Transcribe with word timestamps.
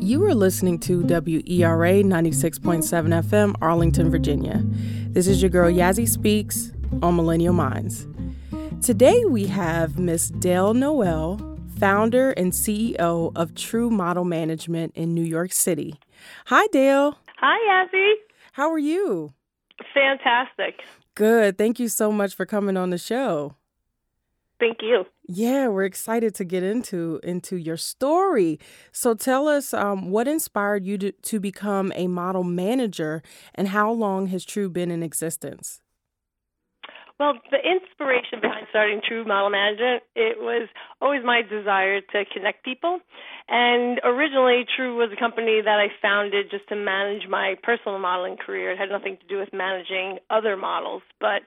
You 0.00 0.24
are 0.24 0.34
listening 0.34 0.78
to 0.80 1.02
WERA 1.02 2.02
96.7 2.02 2.82
FM, 2.82 3.54
Arlington, 3.60 4.10
Virginia. 4.10 4.62
This 5.10 5.26
is 5.26 5.42
your 5.42 5.50
girl 5.50 5.70
Yazzie 5.70 6.08
Speaks 6.08 6.72
on 7.02 7.16
Millennial 7.16 7.52
Minds. 7.52 8.06
Today 8.80 9.24
we 9.26 9.46
have 9.48 9.98
Miss 9.98 10.28
Dale 10.28 10.72
Noelle, 10.72 11.58
founder 11.78 12.30
and 12.30 12.52
CEO 12.52 13.32
of 13.36 13.54
True 13.54 13.90
Model 13.90 14.24
Management 14.24 14.92
in 14.94 15.12
New 15.12 15.24
York 15.24 15.52
City. 15.52 16.00
Hi, 16.46 16.66
Dale. 16.68 17.18
Hi, 17.36 17.86
Yazzie. 17.86 18.14
How 18.52 18.72
are 18.72 18.78
you? 18.78 19.34
Fantastic. 19.92 20.84
Good. 21.14 21.58
Thank 21.58 21.78
you 21.78 21.88
so 21.88 22.10
much 22.10 22.34
for 22.34 22.46
coming 22.46 22.76
on 22.76 22.90
the 22.90 22.98
show. 22.98 23.56
Thank 24.60 24.78
you. 24.82 25.04
Yeah, 25.28 25.68
we're 25.68 25.84
excited 25.84 26.34
to 26.36 26.44
get 26.44 26.62
into 26.62 27.20
into 27.22 27.56
your 27.56 27.76
story. 27.76 28.58
So 28.92 29.14
tell 29.14 29.46
us 29.46 29.72
um, 29.72 30.10
what 30.10 30.26
inspired 30.26 30.84
you 30.84 30.98
to, 30.98 31.12
to 31.12 31.38
become 31.38 31.92
a 31.94 32.08
model 32.08 32.44
manager, 32.44 33.22
and 33.54 33.68
how 33.68 33.92
long 33.92 34.28
has 34.28 34.44
True 34.44 34.68
been 34.68 34.90
in 34.90 35.02
existence? 35.02 35.80
Well, 37.18 37.34
the 37.50 37.58
inspiration 37.58 38.38
behind 38.40 38.68
starting 38.70 39.00
True 39.06 39.24
Model 39.24 39.50
Management, 39.50 40.04
it 40.14 40.38
was 40.38 40.68
always 41.02 41.22
my 41.24 41.42
desire 41.42 42.00
to 42.00 42.24
connect 42.32 42.64
people. 42.64 43.00
And 43.48 44.00
originally, 44.04 44.64
True 44.76 44.96
was 44.96 45.10
a 45.12 45.18
company 45.18 45.60
that 45.60 45.80
I 45.80 45.88
founded 46.00 46.46
just 46.48 46.68
to 46.68 46.76
manage 46.76 47.26
my 47.28 47.56
personal 47.60 47.98
modeling 47.98 48.36
career. 48.36 48.70
It 48.70 48.78
had 48.78 48.90
nothing 48.90 49.16
to 49.16 49.26
do 49.26 49.40
with 49.40 49.52
managing 49.52 50.20
other 50.30 50.56
models. 50.56 51.02
But 51.18 51.42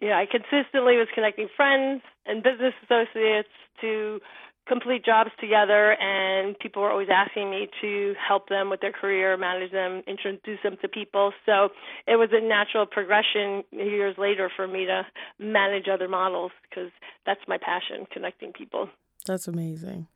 you 0.00 0.08
know, 0.08 0.14
I 0.14 0.26
consistently 0.26 0.96
was 0.96 1.08
connecting 1.14 1.48
friends 1.56 2.02
and 2.26 2.42
business 2.42 2.74
associates 2.84 3.48
to 3.80 4.20
complete 4.66 5.04
jobs 5.04 5.30
together 5.40 5.96
and 6.00 6.56
people 6.58 6.82
were 6.82 6.90
always 6.90 7.08
asking 7.12 7.50
me 7.50 7.68
to 7.80 8.14
help 8.16 8.48
them 8.48 8.70
with 8.70 8.80
their 8.80 8.92
career, 8.92 9.36
manage 9.36 9.72
them, 9.72 10.02
introduce 10.06 10.60
them 10.62 10.76
to 10.80 10.88
people. 10.88 11.32
So 11.44 11.70
it 12.06 12.16
was 12.16 12.28
a 12.32 12.40
natural 12.40 12.86
progression 12.86 13.64
years 13.72 14.16
later 14.16 14.50
for 14.54 14.68
me 14.68 14.86
to 14.86 15.02
manage 15.38 15.86
other 15.92 16.08
models 16.08 16.52
because 16.68 16.90
that's 17.26 17.40
my 17.48 17.58
passion, 17.58 18.06
connecting 18.12 18.52
people. 18.52 18.88
That's 19.26 19.48
amazing. 19.48 20.06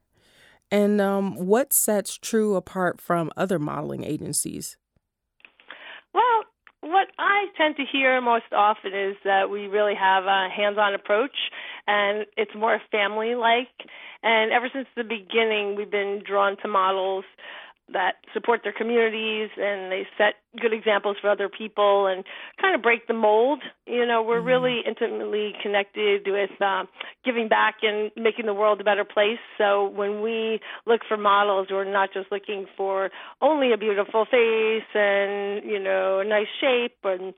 And 0.71 1.01
um, 1.01 1.35
what 1.35 1.73
sets 1.73 2.17
True 2.17 2.55
apart 2.55 3.01
from 3.01 3.31
other 3.37 3.59
modeling 3.59 4.05
agencies? 4.05 4.77
Well, 6.13 6.45
what 6.85 7.09
I 7.19 7.47
tend 7.57 7.77
to 7.77 7.85
hear 7.91 8.21
most 8.21 8.53
often 8.53 8.93
is 8.95 9.17
that 9.25 9.49
we 9.51 9.67
really 9.67 9.95
have 9.95 10.25
a 10.25 10.49
hands-on 10.55 10.95
approach, 10.95 11.37
and 11.87 12.27
it's 12.37 12.55
more 12.55 12.81
family-like. 12.93 13.89
And 14.23 14.53
ever 14.53 14.69
since 14.73 14.87
the 14.97 15.05
beginning, 15.05 15.77
we've 15.77 15.91
been 15.91 16.23
drawn 16.27 16.57
to 16.63 16.69
models 16.69 17.25
that 17.93 18.15
support 18.33 18.61
their 18.65 18.73
communities 18.73 19.51
and 19.59 19.93
they 19.93 20.07
set 20.17 20.35
good 20.61 20.73
examples 20.73 21.17
for 21.21 21.29
other 21.29 21.49
people 21.49 22.07
and 22.07 22.25
kind 22.61 22.75
of 22.75 22.83
break 22.83 23.07
the 23.07 23.15
mold. 23.15 23.63
You 23.87 24.07
know, 24.07 24.23
we're 24.23 24.39
mm-hmm. 24.39 24.47
really 24.47 24.81
intimately 24.87 25.53
connected 25.63 26.23
with 26.27 26.51
uh, 26.61 26.85
giving 27.25 27.49
back 27.49 27.77
and 27.83 28.11
making 28.17 28.47
the 28.47 28.55
world 28.55 28.81
a 28.81 28.85
better 28.85 29.05
place. 29.05 29.39
So 29.59 29.89
when 29.89 30.23
we 30.23 30.61
look 30.87 31.03
for 31.07 31.17
models, 31.17 31.69
we're 31.71 31.91
not 31.91 32.11
just 32.15 32.33
looking 32.33 32.67
for 32.77 33.11
only 33.43 33.73
a 33.73 33.77
beautiful 33.77 34.25
face 34.25 34.89
and, 34.95 35.65
you 35.65 35.79
know, 35.79 36.21
a 36.21 36.25
nice 36.25 36.47
shape 36.61 36.97
and 37.05 37.35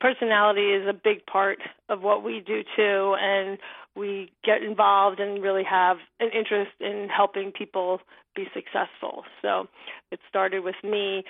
personality 0.00 0.72
is 0.72 0.86
a 0.86 0.92
big 0.92 1.26
part 1.26 1.58
of 1.88 2.02
what 2.02 2.22
we 2.22 2.40
do 2.40 2.62
too. 2.76 3.16
And 3.20 3.58
we 3.98 4.30
get 4.44 4.62
involved 4.62 5.18
and 5.20 5.42
really 5.42 5.64
have 5.64 5.96
an 6.20 6.30
interest 6.32 6.72
in 6.80 7.08
helping 7.14 7.52
people 7.52 8.00
be 8.36 8.44
successful. 8.54 9.24
So 9.42 9.66
it 10.12 10.20
started 10.28 10.62
with 10.62 10.76
me 10.84 11.24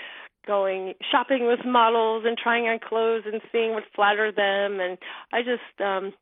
going 0.46 0.94
shopping 1.10 1.46
with 1.46 1.60
models 1.64 2.24
and 2.26 2.36
trying 2.36 2.64
on 2.64 2.78
clothes 2.78 3.24
and 3.26 3.40
seeing 3.50 3.72
what 3.72 3.84
flattered 3.94 4.36
them 4.36 4.80
and 4.80 4.96
I 5.32 5.42
just 5.42 5.80
um 5.80 6.12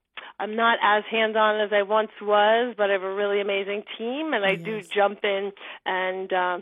I'm 0.40 0.56
not 0.56 0.78
as 0.82 1.04
hands 1.10 1.36
on 1.36 1.60
as 1.60 1.70
I 1.72 1.82
once 1.82 2.10
was, 2.20 2.74
but 2.76 2.90
I 2.90 2.94
have 2.94 3.02
a 3.02 3.14
really 3.14 3.40
amazing 3.40 3.84
team 3.96 4.32
and 4.32 4.44
I 4.44 4.52
yes. 4.52 4.64
do 4.64 4.82
jump 4.94 5.20
in 5.22 5.52
and 5.84 6.32
uh, 6.32 6.58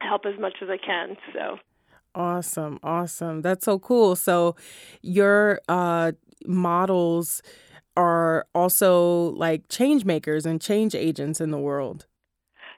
help 0.00 0.22
as 0.26 0.38
much 0.40 0.54
as 0.62 0.68
I 0.68 0.78
can. 0.78 1.16
So 1.32 1.58
Awesome, 2.14 2.78
awesome. 2.82 3.42
That's 3.42 3.64
so 3.66 3.78
cool. 3.78 4.16
So 4.16 4.56
your 5.02 5.60
uh 5.68 6.12
models 6.46 7.42
are 7.96 8.46
also 8.54 9.30
like 9.32 9.68
change 9.68 10.04
makers 10.04 10.46
and 10.46 10.60
change 10.60 10.94
agents 10.94 11.40
in 11.40 11.50
the 11.50 11.58
world. 11.58 12.06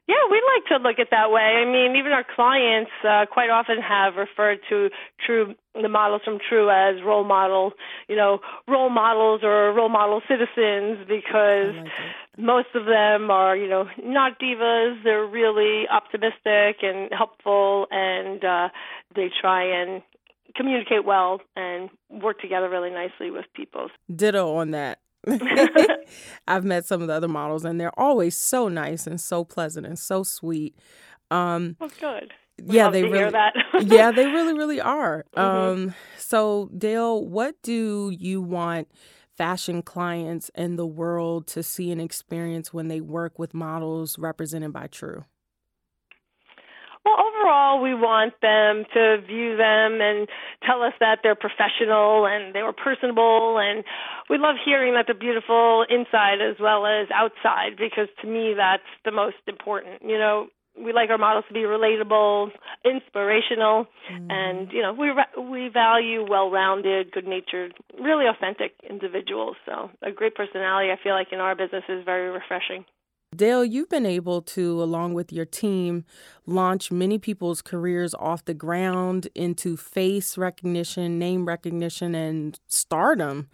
Yeah, 0.09 0.15
we 0.31 0.41
like 0.55 0.65
to 0.69 0.89
look 0.89 0.99
at 0.99 1.09
that 1.11 1.31
way. 1.31 1.43
I 1.43 1.67
mean, 1.67 1.97
even 1.97 2.13
our 2.13 2.25
clients 2.25 2.91
uh, 3.07 3.27
quite 3.31 3.51
often 3.51 3.77
have 3.83 4.15
referred 4.17 4.61
to 4.71 4.89
True, 5.27 5.55
the 5.75 5.91
models 5.91 6.23
from 6.25 6.39
True 6.49 6.71
as 6.71 7.03
role 7.05 7.25
model, 7.25 7.73
you 8.09 8.17
know, 8.17 8.39
role 8.67 8.89
models 8.89 9.43
or 9.43 9.71
role 9.75 9.91
model 9.91 10.23
citizens 10.27 11.07
because 11.07 11.75
like 11.75 11.93
most 12.39 12.69
of 12.75 12.87
them 12.87 13.31
are, 13.31 13.55
you 13.55 13.69
know, 13.69 13.87
not 14.03 14.41
divas. 14.41 15.05
They're 15.05 15.27
really 15.27 15.87
optimistic 15.87 16.83
and 16.83 17.13
helpful, 17.13 17.87
and 17.91 18.43
uh, 18.43 18.69
they 19.15 19.31
try 19.43 19.65
and 19.65 20.03
communicate 20.57 21.05
well 21.05 21.43
and 21.55 21.91
work 22.09 22.41
together 22.41 22.71
really 22.71 22.91
nicely 22.91 23.31
with 23.31 23.45
people. 23.55 23.89
Ditto 24.15 24.55
on 24.57 24.71
that. 24.71 25.01
I've 26.49 26.65
met 26.65 26.87
some 26.87 27.03
of 27.03 27.09
the 27.09 27.15
other 27.15 27.29
models, 27.29 27.65
and 27.65 27.81
they're 27.81 27.99
always 27.99 28.37
so 28.37 28.69
nice 28.69 29.07
and 29.07 29.21
so 29.21 29.45
pleasant 29.45 29.87
and 29.87 29.99
so 29.99 30.23
sweet. 30.23 30.77
Um, 31.31 31.77
That's 31.81 31.97
good. 31.97 32.33
We 32.63 32.77
yeah, 32.77 32.91
they 32.91 33.05
really. 33.05 33.33
yeah, 33.81 34.11
they 34.11 34.27
really, 34.27 34.55
really 34.55 34.81
are. 34.81 35.25
Mm-hmm. 35.37 35.89
Um, 35.89 35.95
so, 36.17 36.69
Dale, 36.77 37.25
what 37.25 37.55
do 37.63 38.11
you 38.11 38.43
want 38.43 38.89
fashion 39.37 39.83
clients 39.83 40.51
in 40.57 40.75
the 40.77 40.87
world 40.87 41.47
to 41.49 41.63
see 41.63 41.93
and 41.93 42.01
experience 42.01 42.73
when 42.73 42.89
they 42.89 43.01
work 43.01 43.39
with 43.39 43.55
models 43.55 44.19
represented 44.19 44.73
by 44.73 44.89
True? 44.89 45.25
Well, 47.05 47.17
overall, 47.19 47.81
we 47.83 47.95
want 47.95 48.35
them 48.43 48.85
to 48.95 49.21
view 49.27 49.57
them 49.57 50.01
and 50.01 50.29
tell 50.65 50.83
us 50.83 50.93
that 51.01 51.21
they're 51.23 51.35
professional 51.35 52.27
and 52.27 52.55
they 52.55 52.63
were 52.63 52.73
personable. 52.73 53.59
And 53.59 53.85
we 54.29 54.39
love 54.39 54.57
hearing 54.63 54.95
that 54.95 55.07
they're 55.07 55.15
beautiful 55.15 55.85
inside 55.89 56.41
as 56.41 56.57
well 56.61 56.87
as 56.87 57.09
outside 57.15 57.77
because 57.79 58.09
to 58.23 58.27
me, 58.29 58.55
that's 58.57 58.89
the 59.05 59.13
most 59.13 59.37
important. 59.47 60.03
You 60.03 60.19
know, 60.19 60.49
we 60.83 60.93
like 60.93 61.11
our 61.11 61.19
models 61.19 61.45
to 61.49 61.55
be 61.55 61.61
relatable, 61.61 62.51
inspirational, 62.85 63.87
mm. 64.13 64.31
and 64.31 64.73
you 64.73 64.83
know 64.83 64.93
we 64.93 65.11
we 65.43 65.69
value 65.69 66.25
well-rounded, 66.29 67.13
good-natured, 67.13 67.75
really 68.01 68.27
authentic 68.27 68.75
individuals. 68.89 69.57
So 69.67 69.91
a 70.03 70.13
great 70.13 70.35
personality, 70.35 70.91
I 70.91 71.03
feel 71.03 71.15
like 71.15 71.29
in 71.33 71.41
our 71.41 71.55
business 71.55 71.85
is 71.89 72.05
very 72.05 72.31
refreshing. 72.31 72.85
Dale, 73.37 73.65
you've 73.65 73.91
been 73.91 74.07
able 74.07 74.41
to, 74.41 74.83
along 74.83 75.13
with 75.13 75.33
your 75.33 75.45
team, 75.45 76.05
launch 76.47 76.91
many 76.91 77.19
people's 77.19 77.61
careers 77.61 78.15
off 78.15 78.45
the 78.47 78.55
ground 78.55 79.29
into 79.35 79.77
face 79.77 80.39
recognition, 80.39 81.19
name 81.19 81.47
recognition, 81.47 82.15
and 82.15 82.59
stardom. 82.67 83.49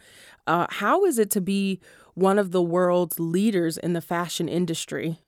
Uh, 0.47 0.67
how 0.71 1.05
is 1.05 1.19
it 1.19 1.31
to 1.33 1.41
be 1.41 1.81
one 2.15 2.39
of 2.39 2.53
the 2.53 2.63
world's 2.63 3.19
leaders 3.19 3.77
in 3.77 3.95
the 3.95 4.01
fashion 4.01 4.49
industry? 4.49 5.19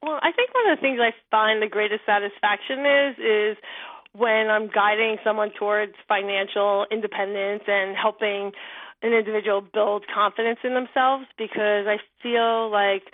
Well, 0.00 0.20
I 0.22 0.30
think 0.32 0.54
one 0.54 0.70
of 0.70 0.78
the 0.78 0.80
things 0.80 1.00
I 1.02 1.10
find 1.30 1.60
the 1.60 1.66
greatest 1.66 2.06
satisfaction 2.06 2.86
is 2.86 3.18
is 3.18 3.56
when 4.12 4.48
I'm 4.48 4.68
guiding 4.68 5.18
someone 5.22 5.50
towards 5.58 5.92
financial 6.08 6.86
independence 6.90 7.64
and 7.66 7.96
helping 7.96 8.52
an 9.02 9.12
individual 9.12 9.60
build 9.60 10.04
confidence 10.12 10.58
in 10.64 10.74
themselves 10.74 11.26
because 11.38 11.86
I 11.86 11.98
feel 12.22 12.70
like 12.70 13.04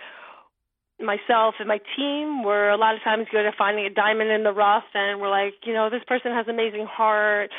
myself 0.99 1.55
and 1.59 1.67
my 1.67 1.79
team 1.95 2.43
we're 2.43 2.69
a 2.69 2.77
lot 2.77 2.95
of 2.95 3.01
times 3.03 3.27
good 3.31 3.45
at 3.45 3.53
finding 3.55 3.85
a 3.85 3.89
diamond 3.89 4.31
in 4.31 4.43
the 4.43 4.51
rough 4.51 4.89
and 4.95 5.21
we're 5.21 5.29
like 5.29 5.53
you 5.63 5.73
know 5.73 5.89
this 5.91 6.01
person 6.07 6.31
has 6.31 6.47
amazing 6.47 6.87
heart 6.89 7.51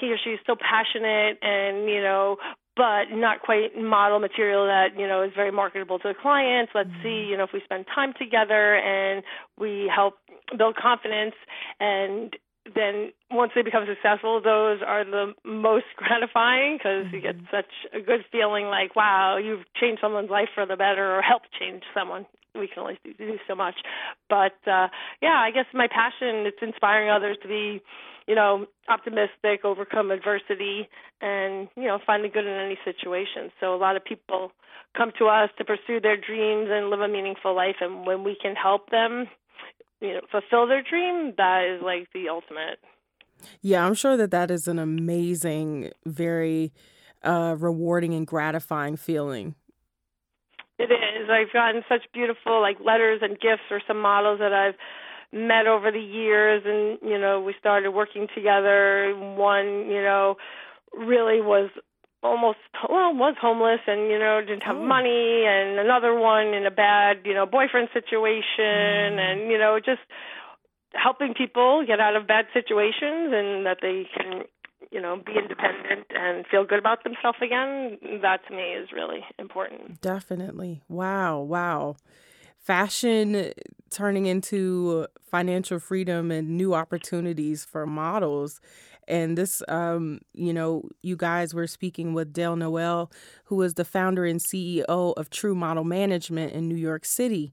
he 0.00 0.10
or 0.10 0.16
she 0.22 0.30
is 0.30 0.40
so 0.46 0.56
passionate 0.56 1.36
and 1.42 1.88
you 1.90 2.00
know 2.00 2.38
but 2.74 3.04
not 3.10 3.42
quite 3.42 3.76
model 3.76 4.18
material 4.18 4.64
that 4.64 4.98
you 4.98 5.06
know 5.06 5.22
is 5.22 5.32
very 5.36 5.52
marketable 5.52 5.98
to 5.98 6.08
the 6.08 6.14
clients 6.14 6.72
let's 6.74 6.88
see 7.02 7.08
mm-hmm. 7.08 7.30
you 7.30 7.36
know 7.36 7.44
if 7.44 7.50
we 7.52 7.60
spend 7.64 7.84
time 7.94 8.14
together 8.18 8.76
and 8.76 9.22
we 9.58 9.90
help 9.94 10.14
build 10.56 10.74
confidence 10.74 11.34
and 11.80 12.34
then 12.74 13.12
once 13.30 13.52
they 13.54 13.62
become 13.62 13.84
successful, 13.86 14.40
those 14.42 14.80
are 14.86 15.04
the 15.04 15.34
most 15.44 15.86
gratifying 15.96 16.78
because 16.78 17.06
you 17.12 17.20
get 17.20 17.36
mm-hmm. 17.36 17.56
such 17.56 17.70
a 17.92 18.00
good 18.00 18.24
feeling 18.32 18.66
like, 18.66 18.96
wow, 18.96 19.36
you've 19.36 19.64
changed 19.80 20.00
someone's 20.00 20.30
life 20.30 20.48
for 20.54 20.66
the 20.66 20.76
better 20.76 21.16
or 21.16 21.22
helped 21.22 21.48
change 21.58 21.82
someone. 21.94 22.26
We 22.54 22.68
can 22.68 22.82
only 22.82 22.98
do 23.04 23.38
so 23.46 23.54
much. 23.54 23.74
But 24.30 24.56
uh, 24.66 24.88
yeah, 25.20 25.36
I 25.36 25.50
guess 25.52 25.66
my 25.74 25.88
passion 25.88 26.46
it's 26.46 26.58
inspiring 26.62 27.10
others 27.10 27.36
to 27.42 27.48
be, 27.48 27.82
you 28.26 28.34
know, 28.34 28.66
optimistic, 28.88 29.64
overcome 29.64 30.10
adversity, 30.10 30.88
and 31.20 31.68
you 31.76 31.84
know, 31.84 31.98
find 32.06 32.24
the 32.24 32.28
good 32.28 32.46
in 32.46 32.52
any 32.52 32.78
situation. 32.82 33.52
So 33.60 33.74
a 33.74 33.76
lot 33.76 33.96
of 33.96 34.04
people 34.04 34.52
come 34.96 35.12
to 35.18 35.26
us 35.26 35.50
to 35.58 35.64
pursue 35.64 36.00
their 36.00 36.16
dreams 36.16 36.68
and 36.70 36.88
live 36.88 37.00
a 37.00 37.08
meaningful 37.08 37.54
life, 37.54 37.76
and 37.82 38.06
when 38.06 38.24
we 38.24 38.36
can 38.40 38.54
help 38.56 38.88
them, 38.88 39.26
you 40.00 40.14
know, 40.14 40.20
fulfill 40.30 40.66
their 40.66 40.82
dream, 40.82 41.34
that 41.36 41.64
is 41.64 41.82
like 41.82 42.08
the 42.12 42.28
ultimate. 42.28 42.78
Yeah, 43.60 43.86
I'm 43.86 43.94
sure 43.94 44.16
that 44.16 44.30
that 44.30 44.50
is 44.50 44.66
an 44.68 44.78
amazing, 44.78 45.90
very 46.04 46.72
uh, 47.22 47.56
rewarding 47.58 48.14
and 48.14 48.26
gratifying 48.26 48.96
feeling. 48.96 49.54
It 50.78 50.90
is. 50.90 51.30
I've 51.30 51.52
gotten 51.52 51.82
such 51.88 52.02
beautiful 52.12 52.60
like 52.60 52.76
letters 52.84 53.20
and 53.22 53.32
gifts 53.32 53.62
for 53.68 53.80
some 53.86 54.00
models 54.00 54.40
that 54.40 54.52
I've 54.52 54.74
met 55.32 55.66
over 55.66 55.90
the 55.90 56.00
years, 56.00 56.62
and 56.64 56.98
you 57.08 57.18
know, 57.18 57.40
we 57.40 57.54
started 57.58 57.90
working 57.90 58.28
together. 58.34 59.14
One, 59.16 59.90
you 59.90 60.02
know, 60.02 60.36
really 60.92 61.40
was 61.40 61.70
almost 62.26 62.58
well 62.88 63.14
was 63.14 63.34
homeless 63.40 63.80
and 63.86 64.10
you 64.10 64.18
know 64.18 64.40
didn't 64.40 64.62
have 64.62 64.76
oh. 64.76 64.84
money 64.84 65.44
and 65.46 65.78
another 65.78 66.14
one 66.18 66.48
in 66.48 66.66
a 66.66 66.70
bad 66.70 67.18
you 67.24 67.34
know 67.34 67.46
boyfriend 67.46 67.88
situation 67.94 69.14
mm. 69.14 69.18
and 69.18 69.50
you 69.50 69.58
know 69.58 69.78
just 69.78 70.02
helping 70.92 71.34
people 71.34 71.84
get 71.86 72.00
out 72.00 72.16
of 72.16 72.26
bad 72.26 72.46
situations 72.52 73.32
and 73.32 73.66
that 73.66 73.78
they 73.80 74.06
can 74.16 74.42
you 74.90 75.00
know 75.00 75.16
be 75.24 75.32
independent 75.36 76.06
and 76.10 76.46
feel 76.50 76.64
good 76.64 76.78
about 76.78 77.04
themselves 77.04 77.38
again. 77.42 77.98
That 78.22 78.40
to 78.48 78.54
me 78.54 78.72
is 78.72 78.88
really 78.92 79.24
important. 79.38 80.00
Definitely. 80.00 80.82
Wow 80.88 81.40
wow. 81.40 81.96
Fashion 82.58 83.52
turning 83.90 84.26
into 84.26 85.06
financial 85.22 85.78
freedom 85.78 86.32
and 86.32 86.56
new 86.56 86.74
opportunities 86.74 87.64
for 87.64 87.86
models 87.86 88.60
and 89.08 89.36
this 89.36 89.62
um 89.68 90.18
you 90.34 90.52
know 90.52 90.82
you 91.02 91.16
guys 91.16 91.54
were 91.54 91.66
speaking 91.66 92.14
with 92.14 92.32
dale 92.32 92.56
noelle 92.56 93.10
who 93.44 93.60
is 93.62 93.74
the 93.74 93.84
founder 93.84 94.24
and 94.24 94.40
ceo 94.40 95.14
of 95.16 95.30
true 95.30 95.54
model 95.54 95.84
management 95.84 96.52
in 96.52 96.68
new 96.68 96.76
york 96.76 97.04
city 97.04 97.52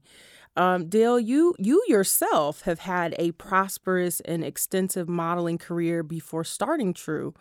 um, 0.56 0.88
Dale, 0.88 1.18
you 1.18 1.54
you 1.58 1.82
yourself 1.88 2.62
have 2.62 2.78
had 2.78 3.14
a 3.18 3.32
prosperous 3.32 4.20
and 4.20 4.44
extensive 4.44 5.08
modeling 5.08 5.58
career 5.58 6.02
before 6.02 6.44
starting 6.44 6.94
True. 6.94 7.34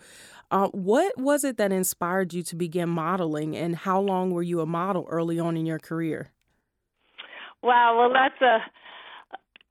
Uh, 0.50 0.68
what 0.69 1.18
was 1.18 1.44
it 1.44 1.57
that 1.57 1.71
inspired 1.71 2.33
you 2.33 2.44
to 2.44 2.56
begin 2.56 2.89
modeling, 2.89 3.56
and 3.56 3.75
how 3.75 4.00
long 4.00 4.31
were 4.31 4.42
you 4.42 4.62
a 4.62 4.65
model 4.65 5.07
early 5.10 5.39
on 5.39 5.57
in 5.57 5.65
your 5.65 5.80
career? 5.80 6.31
Wow, 7.62 7.98
well, 7.98 8.13
that's 8.13 8.42
a 8.42 8.60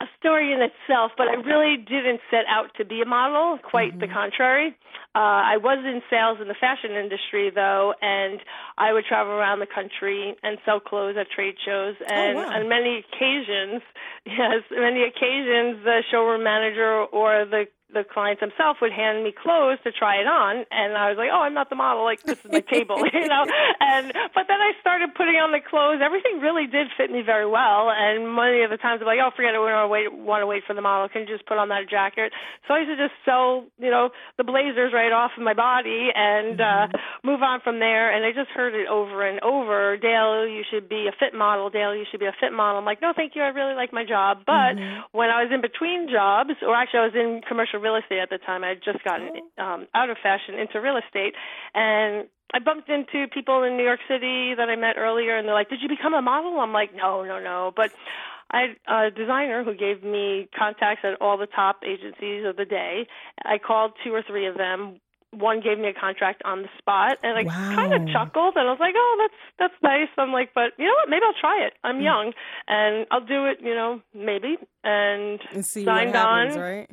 a 0.03 0.11
story 0.19 0.53
in 0.53 0.61
itself, 0.61 1.13
but 1.17 1.29
I 1.29 1.35
really 1.35 1.77
didn't 1.77 2.21
set 2.31 2.45
out 2.49 2.75
to 2.79 2.85
be 2.85 3.03
a 3.03 3.07
model. 3.07 3.59
Quite 3.63 3.93
mm-hmm. 3.93 4.01
the 4.01 4.09
contrary. 4.09 4.77
Uh, 5.15 5.55
I 5.55 5.57
was 5.59 5.79
in 5.85 6.03
sales 6.11 6.39
in 6.41 6.49
the 6.49 6.59
fashion 6.59 6.93
industry, 6.93 7.51
though, 7.55 7.95
and 8.03 8.41
I 8.77 8.93
would 8.93 9.05
travel 9.05 9.33
around 9.33 9.61
the 9.61 9.71
country 9.71 10.35
and 10.43 10.59
sell 10.65 10.81
clothes 10.81 11.17
at 11.19 11.31
trade 11.31 11.55
shows. 11.65 11.95
Oh, 12.01 12.13
and 12.13 12.39
oh, 12.39 12.43
wow. 12.43 12.59
on 12.59 12.69
many 12.69 13.05
occasions, 13.07 13.83
yes, 14.27 14.65
many 14.71 15.05
occasions, 15.05 15.85
the 15.85 16.03
showroom 16.11 16.43
manager 16.43 17.05
or 17.13 17.45
the 17.45 17.67
the 17.93 18.05
clients 18.05 18.41
themselves 18.41 18.81
would 18.81 18.93
hand 18.93 19.23
me 19.23 19.33
clothes 19.33 19.79
to 19.85 19.93
try 19.93 20.17
it 20.17 20.27
on 20.27 20.65
and 20.71 20.97
I 20.97 21.11
was 21.13 21.19
like, 21.19 21.29
Oh, 21.33 21.45
I'm 21.45 21.55
not 21.55 21.69
the 21.69 21.77
model, 21.77 22.05
like 22.05 22.23
this 22.23 22.41
is 22.45 22.51
my 22.51 22.61
table 22.61 22.97
you 23.13 23.29
know. 23.29 23.45
And 23.81 24.13
but 24.35 24.49
then 24.49 24.61
I 24.61 24.73
started 24.81 25.15
putting 25.15 25.37
on 25.37 25.53
the 25.53 25.61
clothes. 25.61 26.01
Everything 26.01 26.41
really 26.41 26.67
did 26.67 26.89
fit 26.97 27.11
me 27.11 27.23
very 27.23 27.47
well 27.47 27.93
and 27.93 28.35
many 28.35 28.63
of 28.63 28.71
the 28.71 28.81
times 28.81 29.01
I'm 29.01 29.07
like, 29.07 29.21
Oh, 29.21 29.31
forget 29.37 29.55
it, 29.55 29.61
we 29.61 29.69
don't 29.69 29.91
wait 29.91 30.09
wanna 30.13 30.47
wait 30.47 30.65
for 30.67 30.75
the 30.75 30.81
model, 30.81 31.09
can 31.09 31.23
you 31.23 31.29
just 31.29 31.47
put 31.47 31.59
on 31.59 31.69
that 31.69 31.89
jacket? 31.89 32.33
So 32.67 32.75
I 32.75 32.81
used 32.81 32.97
to 32.97 32.97
just 32.97 33.15
sell, 33.25 33.65
you 33.79 33.91
know, 33.91 34.11
the 34.39 34.45
blazers 34.45 34.93
right 34.93 35.13
off 35.13 35.33
of 35.37 35.45
my 35.45 35.55
body 35.55 36.09
and 36.15 36.61
uh, 36.61 36.65
mm-hmm. 36.89 36.97
uh 36.97 36.99
move 37.23 37.43
on 37.43 37.61
from 37.61 37.79
there 37.79 38.09
and 38.09 38.25
I 38.25 38.33
just 38.33 38.51
heard 38.51 38.75
it 38.75 38.89
over 38.89 39.27
and 39.27 39.41
over, 39.45 39.97
Dale, 39.97 40.49
you 40.49 40.65
should 40.71 40.89
be 40.89 41.07
a 41.07 41.13
fit 41.13 41.37
model, 41.37 41.69
Dale, 41.69 41.95
you 41.95 42.05
should 42.11 42.21
be 42.21 42.27
a 42.27 42.37
fit 42.41 42.53
model. 42.53 42.79
I'm 42.79 42.89
like, 42.89 43.03
No, 43.03 43.13
thank 43.15 43.37
you, 43.37 43.43
I 43.43 43.53
really 43.53 43.75
like 43.75 43.93
my 43.93 44.05
job. 44.05 44.45
But 44.47 44.81
mm-hmm. 44.81 45.13
when 45.13 45.29
I 45.29 45.45
was 45.45 45.53
in 45.53 45.61
between 45.61 46.09
jobs 46.09 46.57
or 46.63 46.75
actually 46.75 47.01
I 47.01 47.07
was 47.13 47.15
in 47.15 47.41
commercial 47.47 47.82
real 47.83 47.97
estate 47.97 48.21
at 48.21 48.31
the 48.31 48.39
time. 48.39 48.65
I 48.65 48.69
had 48.69 48.83
just 48.85 49.03
gotten 49.05 49.29
oh. 49.59 49.63
um, 49.63 49.87
out 49.95 50.11
of 50.11 50.17
fashion 50.23 50.55
into 50.59 50.81
real 50.81 50.97
estate, 50.97 51.35
and 51.75 52.29
I 52.55 52.59
bumped 52.59 52.89
into 52.89 53.27
people 53.33 53.63
in 53.63 53.77
New 53.77 53.85
York 53.85 54.01
City 54.09 54.55
that 54.57 54.69
I 54.69 54.77
met 54.77 54.97
earlier, 54.97 55.37
and 55.37 55.47
they're 55.47 55.55
like, 55.55 55.71
"Did 55.71 55.81
you 55.83 55.89
become 55.89 56.15
a 56.15 56.23
model?" 56.23 56.61
I'm 56.61 56.73
like, 56.73 56.95
"No, 56.95 57.25
no, 57.25 57.41
no." 57.41 57.73
But 57.75 57.93
I 58.51 58.61
had 58.61 58.77
a 58.87 59.11
designer 59.11 59.65
who 59.65 59.75
gave 59.75 60.03
me 60.03 60.49
contacts 60.57 61.05
at 61.05 61.21
all 61.21 61.39
the 61.39 61.47
top 61.47 61.81
agencies 61.85 62.45
of 62.47 62.57
the 62.57 62.67
day. 62.67 63.07
I 63.45 63.59
called 63.59 63.93
two 64.05 64.13
or 64.15 64.23
three 64.23 64.47
of 64.47 64.57
them 64.57 65.01
one 65.33 65.61
gave 65.61 65.79
me 65.79 65.89
a 65.89 65.95
contract 65.95 66.43
on 66.45 66.63
the 66.63 66.69
spot 66.77 67.17
and 67.23 67.39
I 67.39 67.43
wow. 67.45 67.75
kind 67.75 67.95
of 67.95 68.07
chuckled 68.13 68.55
and 68.57 68.69
I 68.69 68.71
was 68.71 68.81
like, 68.81 68.95
"Oh, 68.97 69.17
that's 69.19 69.41
that's 69.59 69.83
nice." 69.83 70.09
I'm 70.19 70.31
like, 70.31 70.53
"But 70.55 70.73
you 70.79 70.85
know 70.85 70.93
what? 70.93 71.09
Maybe 71.09 71.23
I'll 71.25 71.41
try 71.41 71.67
it. 71.67 71.73
I'm 71.83 72.01
mm. 72.01 72.05
young 72.05 72.33
and 72.69 73.07
I'll 73.11 73.25
do 73.25 73.47
it, 73.47 73.59
you 73.63 73.75
know, 73.75 74.03
maybe." 74.15 74.57
And, 74.85 75.41
and 75.53 75.65
see 75.65 75.85
signed 75.85 76.15
happens, 76.15 76.57
on. 76.57 76.63
right? 76.63 76.91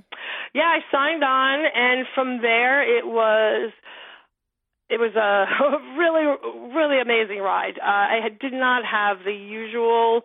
Yeah, 0.54 0.64
I 0.64 0.80
signed 0.92 1.24
on 1.24 1.66
and 1.74 2.06
from 2.16 2.42
there 2.42 2.82
it 2.82 3.06
was 3.06 3.72
it 4.90 5.00
was 5.00 5.16
a 5.16 5.46
really 5.98 6.26
really 6.76 7.02
amazing 7.02 7.40
ride. 7.40 7.78
Uh, 7.80 7.86
I 7.86 8.30
did 8.40 8.54
not 8.54 8.84
have 8.86 9.20
the 9.24 9.34
usual 9.34 10.22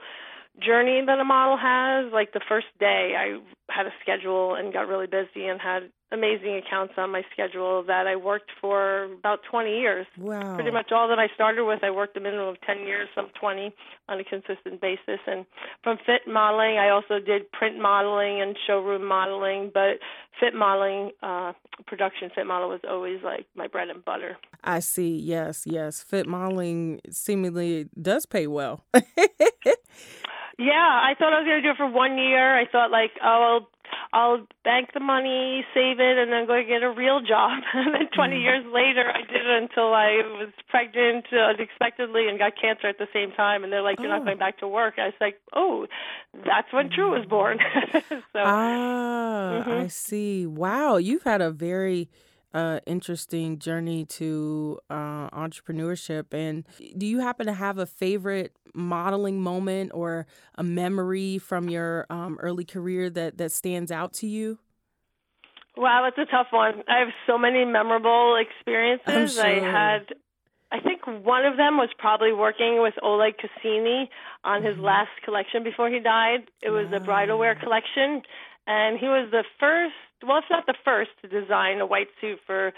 journey 0.61 1.03
that 1.05 1.19
a 1.21 1.25
model 1.25 1.57
has. 1.57 2.13
Like 2.13 2.33
the 2.33 2.41
first 2.49 2.67
day, 2.79 3.15
I 3.17 3.39
had 3.73 3.87
a 3.87 3.93
schedule 4.01 4.55
and 4.55 4.73
got 4.73 4.89
really 4.89 5.07
busy 5.07 5.47
and 5.47 5.61
had 5.61 5.91
amazing 6.15 6.57
accounts 6.57 6.95
on 6.97 7.11
my 7.11 7.23
schedule 7.33 7.83
that 7.87 8.07
I 8.07 8.17
worked 8.17 8.51
for 8.61 9.05
about 9.05 9.41
20 9.51 9.71
years. 9.71 10.07
Wow. 10.17 10.55
Pretty 10.55 10.71
much 10.71 10.93
all 10.93 11.09
that 11.09 11.19
I 11.19 11.29
started 11.35 11.65
with, 11.65 11.85
I 11.85 11.91
worked 11.91 12.17
a 12.17 12.21
minimum 12.21 12.49
of 12.49 12.61
10 12.63 12.81
years, 12.81 13.09
some 13.15 13.29
20 13.39 13.75
on 14.09 14.21
a 14.21 14.25
consistent 14.25 14.81
basis. 14.81 15.21
And 15.27 15.45
from 15.83 15.99
fit 16.07 16.23
modeling, 16.27 16.79
I 16.79 16.91
also 16.91 17.19
did 17.19 17.51
print 17.53 17.79
modeling 17.79 18.41
and 18.41 18.57
showroom 18.67 19.05
modeling, 19.05 19.71
but 19.75 19.99
fit 20.41 20.55
modeling, 20.55 21.11
uh, 21.23 21.53
production 21.87 22.31
fit 22.35 22.47
model 22.47 22.71
was 22.71 22.81
always 22.89 23.23
like 23.23 23.47
my 23.55 23.67
bread 23.67 23.89
and 23.89 24.05
butter. 24.05 24.37
I 24.63 24.81
see. 24.81 25.17
Yes, 25.19 25.65
yes. 25.67 26.03
Fit 26.03 26.27
modeling 26.27 27.01
seemingly 27.11 27.89
does 28.01 28.25
pay 28.25 28.47
well. 28.47 28.85
Yeah, 30.59 30.71
I 30.73 31.15
thought 31.19 31.33
I 31.33 31.41
was 31.41 31.47
going 31.47 31.63
to 31.63 31.67
do 31.67 31.71
it 31.71 31.77
for 31.77 31.91
one 31.91 32.17
year. 32.17 32.57
I 32.57 32.67
thought 32.71 32.91
like, 32.91 33.11
oh, 33.23 33.61
I'll 33.61 33.69
I'll 34.15 34.47
bank 34.63 34.91
the 34.95 35.01
money, 35.01 35.67
save 35.75 35.99
it, 35.99 36.19
and 36.19 36.31
then 36.31 36.47
go 36.47 36.63
get 36.63 36.85
a 36.85 36.91
real 36.91 37.21
job. 37.21 37.65
and 37.75 37.93
then 37.93 38.09
20 38.15 38.37
mm. 38.37 38.43
years 38.43 38.65
later, 38.73 39.11
I 39.11 39.27
did 39.27 39.45
it 39.45 39.63
until 39.63 39.93
I 39.93 40.23
was 40.39 40.53
pregnant 40.69 41.27
uh, 41.33 41.51
unexpectedly 41.51 42.29
and 42.29 42.39
got 42.39 42.53
cancer 42.55 42.87
at 42.87 42.99
the 42.99 43.09
same 43.13 43.33
time. 43.33 43.65
And 43.65 43.73
they're 43.73 43.83
like, 43.83 43.99
"You're 43.99 44.13
oh. 44.15 44.19
not 44.19 44.25
going 44.25 44.39
back 44.39 44.61
to 44.61 44.69
work." 44.69 44.95
I 44.99 45.07
was 45.07 45.15
like, 45.21 45.41
"Oh, 45.53 45.89
that's 46.47 46.73
when 46.73 46.91
True 46.91 47.11
was 47.11 47.27
born." 47.27 47.59
so, 48.09 48.23
ah, 48.37 49.65
mm-hmm. 49.67 49.71
I 49.71 49.87
see. 49.89 50.47
Wow, 50.47 50.97
you've 50.97 51.25
had 51.25 51.41
a 51.41 51.51
very 51.51 52.09
uh, 52.55 52.81
interesting 52.87 53.59
journey 53.59 54.05
to 54.05 54.79
uh, 54.89 55.29
entrepreneurship. 55.31 56.33
And 56.33 56.65
do 56.97 57.05
you 57.05 57.21
happen 57.21 57.47
to 57.47 57.53
have 57.53 57.79
a 57.79 57.87
favorite 57.87 58.57
modeling 58.73 59.41
moment 59.41 59.91
or 59.93 60.27
a 60.55 60.63
memory 60.63 61.39
from 61.39 61.69
your 61.69 62.07
um, 62.09 62.39
early 62.41 62.65
career 62.65 63.11
that, 63.11 63.39
that 63.39 63.53
stands 63.53 63.91
out 63.91 64.13
to 64.15 64.27
you? 64.27 64.59
Wow, 65.77 66.07
it's 66.07 66.19
a 66.19 66.31
tough 66.31 66.47
one. 66.53 66.85
I 66.89 67.01
have 67.01 67.09
so 67.27 67.37
many 67.37 67.65
memorable 67.65 68.37
experiences. 68.37 69.35
Sure. 69.35 69.45
I 69.45 69.59
had 69.59 70.15
I 70.75 70.81
think 70.81 71.07
one 71.07 71.45
of 71.45 71.57
them 71.57 71.77
was 71.77 71.91
probably 71.99 72.33
working 72.33 72.83
with 72.83 72.95
Oleg 73.01 73.35
Cassini 73.39 74.11
on 74.43 74.65
his 74.65 74.75
mm-hmm. 74.75 74.85
last 74.85 75.11
collection 75.25 75.63
before 75.63 75.89
he 75.89 76.01
died. 76.01 76.51
It 76.63 76.71
was 76.71 76.89
wow. 76.91 76.97
a 76.97 77.01
bridal 77.01 77.39
wear 77.39 77.55
collection, 77.55 78.23
and 78.67 78.99
he 78.99 79.07
was 79.07 79.29
the 79.31 79.45
first 79.61 79.95
well, 80.27 80.39
it's 80.39 80.47
not 80.51 80.67
the 80.67 80.75
first 80.85 81.11
to 81.23 81.29
design 81.29 81.81
a 81.81 81.87
white 81.87 82.09
suit 82.21 82.39
for 82.47 82.73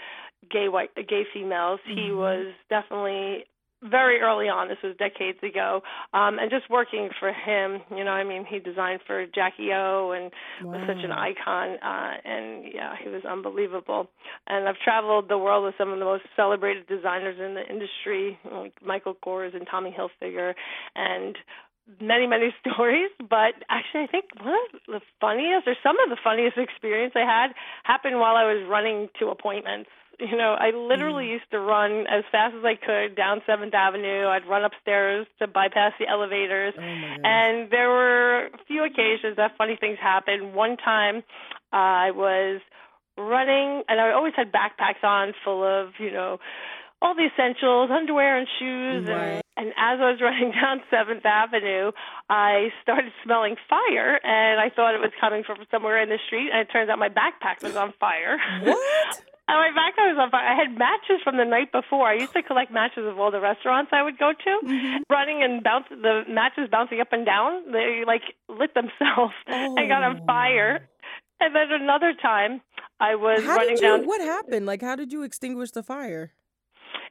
gay 0.49 0.69
white 0.69 0.93
gay 0.95 1.23
females. 1.33 1.79
Mm-hmm. 1.87 1.99
He 1.99 2.11
was 2.11 2.53
definitely 2.69 3.45
very 3.83 4.19
early 4.21 4.49
on. 4.49 4.69
This 4.69 4.77
was 4.83 4.95
decades 4.97 5.37
ago, 5.43 5.81
um, 6.13 6.39
and 6.39 6.49
just 6.49 6.69
working 6.69 7.09
for 7.19 7.31
him. 7.31 7.81
You 7.95 8.03
know, 8.03 8.11
I 8.11 8.23
mean, 8.23 8.45
he 8.45 8.59
designed 8.59 9.01
for 9.05 9.25
Jackie 9.27 9.69
O 9.73 10.11
and 10.11 10.31
wow. 10.63 10.77
was 10.77 10.87
such 10.87 11.03
an 11.03 11.11
icon. 11.11 11.77
Uh, 11.83 12.13
and 12.25 12.65
yeah, 12.73 12.93
he 13.01 13.09
was 13.09 13.23
unbelievable. 13.23 14.09
And 14.47 14.67
I've 14.67 14.79
traveled 14.83 15.29
the 15.29 15.37
world 15.37 15.65
with 15.65 15.75
some 15.77 15.91
of 15.91 15.99
the 15.99 16.05
most 16.05 16.23
celebrated 16.35 16.87
designers 16.87 17.37
in 17.39 17.53
the 17.53 17.67
industry, 17.69 18.39
like 18.51 18.73
Michael 18.83 19.15
Kors 19.15 19.55
and 19.55 19.67
Tommy 19.69 19.95
Hilfiger, 19.95 20.53
and 20.95 21.37
many 22.01 22.27
many 22.27 22.53
stories 22.61 23.09
but 23.19 23.53
actually 23.69 24.03
i 24.03 24.07
think 24.07 24.25
one 24.41 24.53
of 24.53 24.81
the 24.87 25.01
funniest 25.19 25.67
or 25.67 25.75
some 25.83 25.99
of 25.99 26.09
the 26.09 26.17
funniest 26.23 26.57
experience 26.57 27.13
i 27.15 27.25
had 27.25 27.53
happened 27.83 28.19
while 28.19 28.35
i 28.35 28.43
was 28.43 28.65
running 28.67 29.09
to 29.19 29.27
appointments 29.27 29.89
you 30.19 30.35
know 30.35 30.55
i 30.59 30.71
literally 30.71 31.25
mm. 31.25 31.33
used 31.33 31.49
to 31.51 31.59
run 31.59 32.05
as 32.07 32.23
fast 32.31 32.55
as 32.55 32.63
i 32.65 32.75
could 32.75 33.15
down 33.15 33.41
seventh 33.45 33.73
avenue 33.73 34.27
i'd 34.27 34.47
run 34.47 34.63
upstairs 34.63 35.27
to 35.39 35.47
bypass 35.47 35.93
the 35.99 36.07
elevators 36.07 36.73
oh 36.77 36.81
and 36.81 37.69
there 37.71 37.89
were 37.89 38.45
a 38.45 38.57
few 38.67 38.83
occasions 38.83 39.37
that 39.37 39.57
funny 39.57 39.77
things 39.79 39.97
happened. 40.01 40.53
One 40.53 40.77
time, 40.77 41.17
uh, 41.73 41.75
I 41.75 42.11
was 42.11 42.61
running, 43.17 43.83
and 43.87 43.99
I 43.99 44.11
always 44.11 44.33
had 44.35 44.51
backpacks 44.51 45.03
on 45.03 45.33
full 45.43 45.63
of, 45.63 45.93
you 45.99 46.11
know, 46.11 46.39
all 47.01 47.15
the 47.15 47.27
essentials, 47.33 47.89
underwear 47.91 48.37
and 48.37 48.47
shoes. 48.59 49.07
Right. 49.07 49.27
And, 49.27 49.43
and 49.57 49.69
as 49.75 49.99
I 49.99 50.11
was 50.11 50.21
running 50.27 50.51
down 50.51 50.81
Seventh 50.89 51.25
Avenue, 51.25 51.91
I 52.29 52.69
started 52.83 53.11
smelling 53.23 53.55
fire, 53.69 54.19
and 54.23 54.59
I 54.61 54.69
thought 54.73 54.95
it 54.95 55.01
was 55.01 55.11
coming 55.19 55.43
from 55.43 55.57
somewhere 55.71 56.01
in 56.01 56.09
the 56.09 56.19
street. 56.27 56.49
And 56.51 56.61
it 56.61 56.71
turns 56.71 56.89
out 56.89 56.99
my 56.99 57.09
backpack 57.09 57.61
was 57.63 57.75
on 57.75 57.93
fire. 57.99 58.37
What? 58.63 59.23
And 59.49 59.55
my 59.55 59.71
backpack 59.79 60.11
was 60.11 60.19
on 60.19 60.29
fire. 60.29 60.45
I 60.45 60.55
had 60.55 60.77
matches 60.77 61.23
from 61.23 61.37
the 61.37 61.45
night 61.45 61.71
before. 61.71 62.05
I 62.05 62.15
used 62.15 62.33
to 62.33 62.43
collect 62.43 62.69
matches 62.69 63.05
of 63.07 63.17
all 63.17 63.31
the 63.31 63.39
restaurants 63.39 63.91
I 63.93 64.03
would 64.03 64.17
go 64.19 64.33
to, 64.33 64.53
Mm-hmm. 64.67 65.03
running 65.09 65.41
and 65.41 65.63
bounce 65.63 65.85
the 65.89 66.23
matches 66.27 66.67
bouncing 66.69 66.99
up 66.99 67.13
and 67.13 67.25
down. 67.25 67.71
They 67.71 68.03
like 68.05 68.23
lit 68.49 68.73
themselves 68.73 69.33
and 69.47 69.87
got 69.87 70.03
on 70.03 70.19
Oh. 70.21 70.25
fire. 70.25 70.89
And 71.39 71.55
then 71.55 71.71
another 71.71 72.13
time, 72.21 72.59
I 72.99 73.15
was 73.15 73.43
How 73.45 73.55
running 73.55 73.75
you? 73.77 73.81
down. 73.81 74.05
What 74.05 74.19
happened? 74.19 74.65
Like, 74.65 74.81
how 74.81 74.97
did 74.97 75.13
you 75.13 75.23
extinguish 75.23 75.71
the 75.71 75.81
fire? 75.83 76.33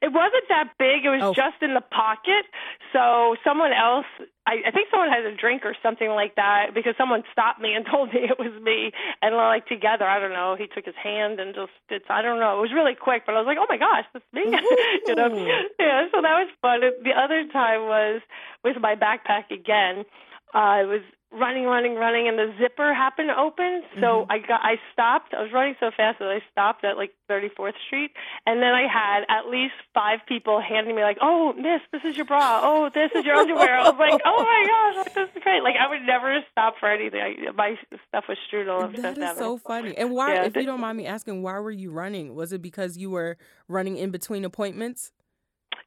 It 0.02 0.12
wasn't 0.12 0.44
that 0.48 0.70
big. 0.78 1.04
It 1.04 1.10
was 1.10 1.22
Oh. 1.22 1.32
just 1.34 1.62
in 1.62 1.74
the 1.74 1.80
pocket. 1.80 2.44
So 2.92 3.36
someone 3.44 3.72
else, 3.72 4.06
I, 4.46 4.62
I 4.66 4.70
think 4.70 4.88
someone 4.90 5.08
had 5.08 5.24
a 5.24 5.34
drink 5.34 5.64
or 5.64 5.74
something 5.82 6.08
like 6.10 6.36
that 6.36 6.74
because 6.74 6.94
someone 6.98 7.24
stopped 7.32 7.60
me 7.60 7.74
and 7.74 7.84
told 7.90 8.12
me 8.12 8.20
it 8.28 8.38
was 8.38 8.52
me. 8.62 8.92
And 9.22 9.34
like 9.36 9.66
together, 9.66 10.04
I 10.04 10.20
don't 10.20 10.32
know, 10.32 10.56
he 10.58 10.66
took 10.66 10.84
his 10.84 10.94
hand 11.02 11.40
and 11.40 11.54
just, 11.54 11.72
it's, 11.88 12.04
I 12.10 12.22
don't 12.22 12.38
know. 12.40 12.58
It 12.58 12.62
was 12.62 12.72
really 12.72 12.94
quick, 12.94 13.24
but 13.26 13.34
I 13.34 13.38
was 13.38 13.46
like, 13.46 13.58
oh 13.60 13.66
my 13.68 13.78
gosh, 13.78 14.04
that's 14.12 14.24
me. 14.32 14.44
you 15.06 15.14
know? 15.14 15.28
Yeah, 15.80 16.06
so 16.12 16.20
that 16.22 16.36
was 16.44 16.48
fun. 16.62 16.80
The 17.02 17.12
other 17.16 17.46
time 17.52 17.88
was 17.88 18.20
with 18.62 18.76
my 18.80 18.94
backpack 18.96 19.50
again. 19.50 20.04
Uh, 20.56 20.80
I 20.80 20.84
was 20.84 21.02
running, 21.32 21.64
running, 21.64 21.96
running, 21.96 22.28
and 22.28 22.38
the 22.38 22.54
zipper 22.58 22.94
happened 22.94 23.28
to 23.28 23.36
open. 23.38 23.84
So 24.00 24.24
Mhm. 24.24 24.26
I 24.30 24.38
got, 24.38 24.60
I 24.64 24.80
stopped. 24.92 25.34
I 25.34 25.42
was 25.42 25.52
running 25.52 25.76
so 25.78 25.90
fast 25.90 26.18
that 26.20 26.30
I 26.30 26.40
stopped 26.50 26.82
at 26.82 26.96
like 26.96 27.12
34th 27.28 27.76
Street, 27.86 28.12
and 28.46 28.62
then 28.62 28.72
I 28.72 28.86
had 28.88 29.26
at 29.28 29.50
least 29.50 29.74
five 29.92 30.24
people 30.24 30.60
handing 30.60 30.96
me 30.96 31.02
like, 31.02 31.18
"Oh, 31.20 31.52
Miss, 31.52 31.82
this 31.92 32.04
is 32.04 32.16
your 32.16 32.24
bra. 32.24 32.60
Oh, 32.62 32.88
this 32.88 33.12
is 33.14 33.26
your 33.26 33.36
underwear." 33.36 33.74
I 33.76 33.90
was 33.90 33.98
like, 33.98 34.18
"Oh 34.24 34.40
my 34.42 34.60
gosh, 34.72 34.96
like, 35.04 35.14
this 35.14 35.36
is 35.36 35.42
great!" 35.42 35.62
Like 35.62 35.76
I 35.76 35.88
would 35.88 36.02
never 36.06 36.42
stop 36.52 36.78
for 36.80 36.88
anything. 36.88 37.20
I, 37.20 37.50
my 37.52 37.78
stuff 38.08 38.24
was 38.26 38.38
strewn 38.46 38.70
all 38.70 38.84
over 38.84 38.96
That 39.02 39.18
is 39.18 39.36
so 39.36 39.58
funny. 39.58 39.94
And 39.94 40.12
why, 40.12 40.34
Yeah, 40.34 40.44
if 40.44 40.56
you 40.56 40.64
don't 40.64 40.80
mind 40.80 40.96
me 40.96 41.06
asking, 41.06 41.42
why 41.42 41.58
were 41.58 41.70
you 41.70 41.90
running? 41.90 42.34
Was 42.34 42.54
it 42.54 42.62
because 42.62 42.96
you 42.96 43.10
were 43.10 43.36
running 43.68 43.98
in 43.98 44.10
between 44.10 44.42
appointments? 44.44 45.12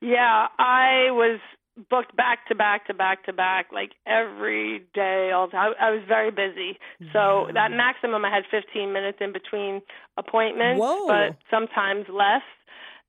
Yeah, 0.02 0.48
I 0.60 1.10
was 1.12 1.40
booked 1.90 2.16
back 2.16 2.48
to 2.48 2.56
back 2.56 2.88
to 2.88 2.94
back 2.94 3.26
to 3.26 3.34
back, 3.34 3.68
like 3.74 3.92
every 4.06 4.86
day, 4.94 5.32
all 5.34 5.48
the 5.48 5.52
time. 5.52 5.74
I 5.80 5.92
was 5.92 6.02
very 6.08 6.32
busy. 6.32 6.78
So 7.14 7.20
Wow. 7.20 7.50
that 7.54 7.72
maximum, 7.72 8.26
I 8.26 8.30
had 8.30 8.44
15 8.52 8.92
minutes 8.92 9.20
in 9.22 9.32
between 9.32 9.82
appointments, 10.18 10.80
Whoa. 10.82 11.08
but 11.08 11.38
sometimes 11.50 12.06
less. 12.10 12.44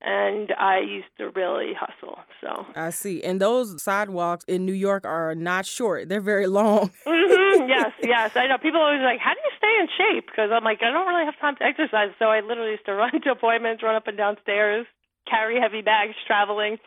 And 0.03 0.51
I 0.57 0.79
used 0.79 1.13
to 1.19 1.29
really 1.29 1.73
hustle. 1.79 2.17
So, 2.41 2.65
I 2.75 2.89
see. 2.89 3.23
And 3.23 3.39
those 3.39 3.79
sidewalks 3.83 4.43
in 4.47 4.65
New 4.65 4.73
York 4.73 5.05
are 5.05 5.35
not 5.35 5.67
short; 5.67 6.09
they're 6.09 6.21
very 6.21 6.47
long. 6.47 6.89
hmm 7.05 7.69
yes, 7.69 7.91
yes, 8.01 8.31
I 8.35 8.47
know. 8.47 8.57
People 8.57 8.81
always 8.81 9.01
like, 9.03 9.19
"How 9.19 9.33
do 9.35 9.39
you 9.45 9.51
stay 9.57 9.73
in 9.79 9.87
shape?" 9.99 10.25
Because 10.25 10.49
I'm 10.51 10.63
like, 10.63 10.79
I 10.81 10.89
don't 10.91 11.05
really 11.07 11.25
have 11.25 11.37
time 11.39 11.55
to 11.57 11.63
exercise, 11.63 12.09
so 12.17 12.25
I 12.25 12.39
literally 12.41 12.71
used 12.71 12.85
to 12.87 12.95
run 13.01 13.11
to 13.21 13.29
appointments, 13.31 13.83
run 13.83 13.95
up 13.95 14.07
and 14.07 14.17
down 14.17 14.37
stairs, 14.41 14.87
carry 15.29 15.59
heavy 15.61 15.81
bags, 15.81 16.15
traveling, 16.25 16.77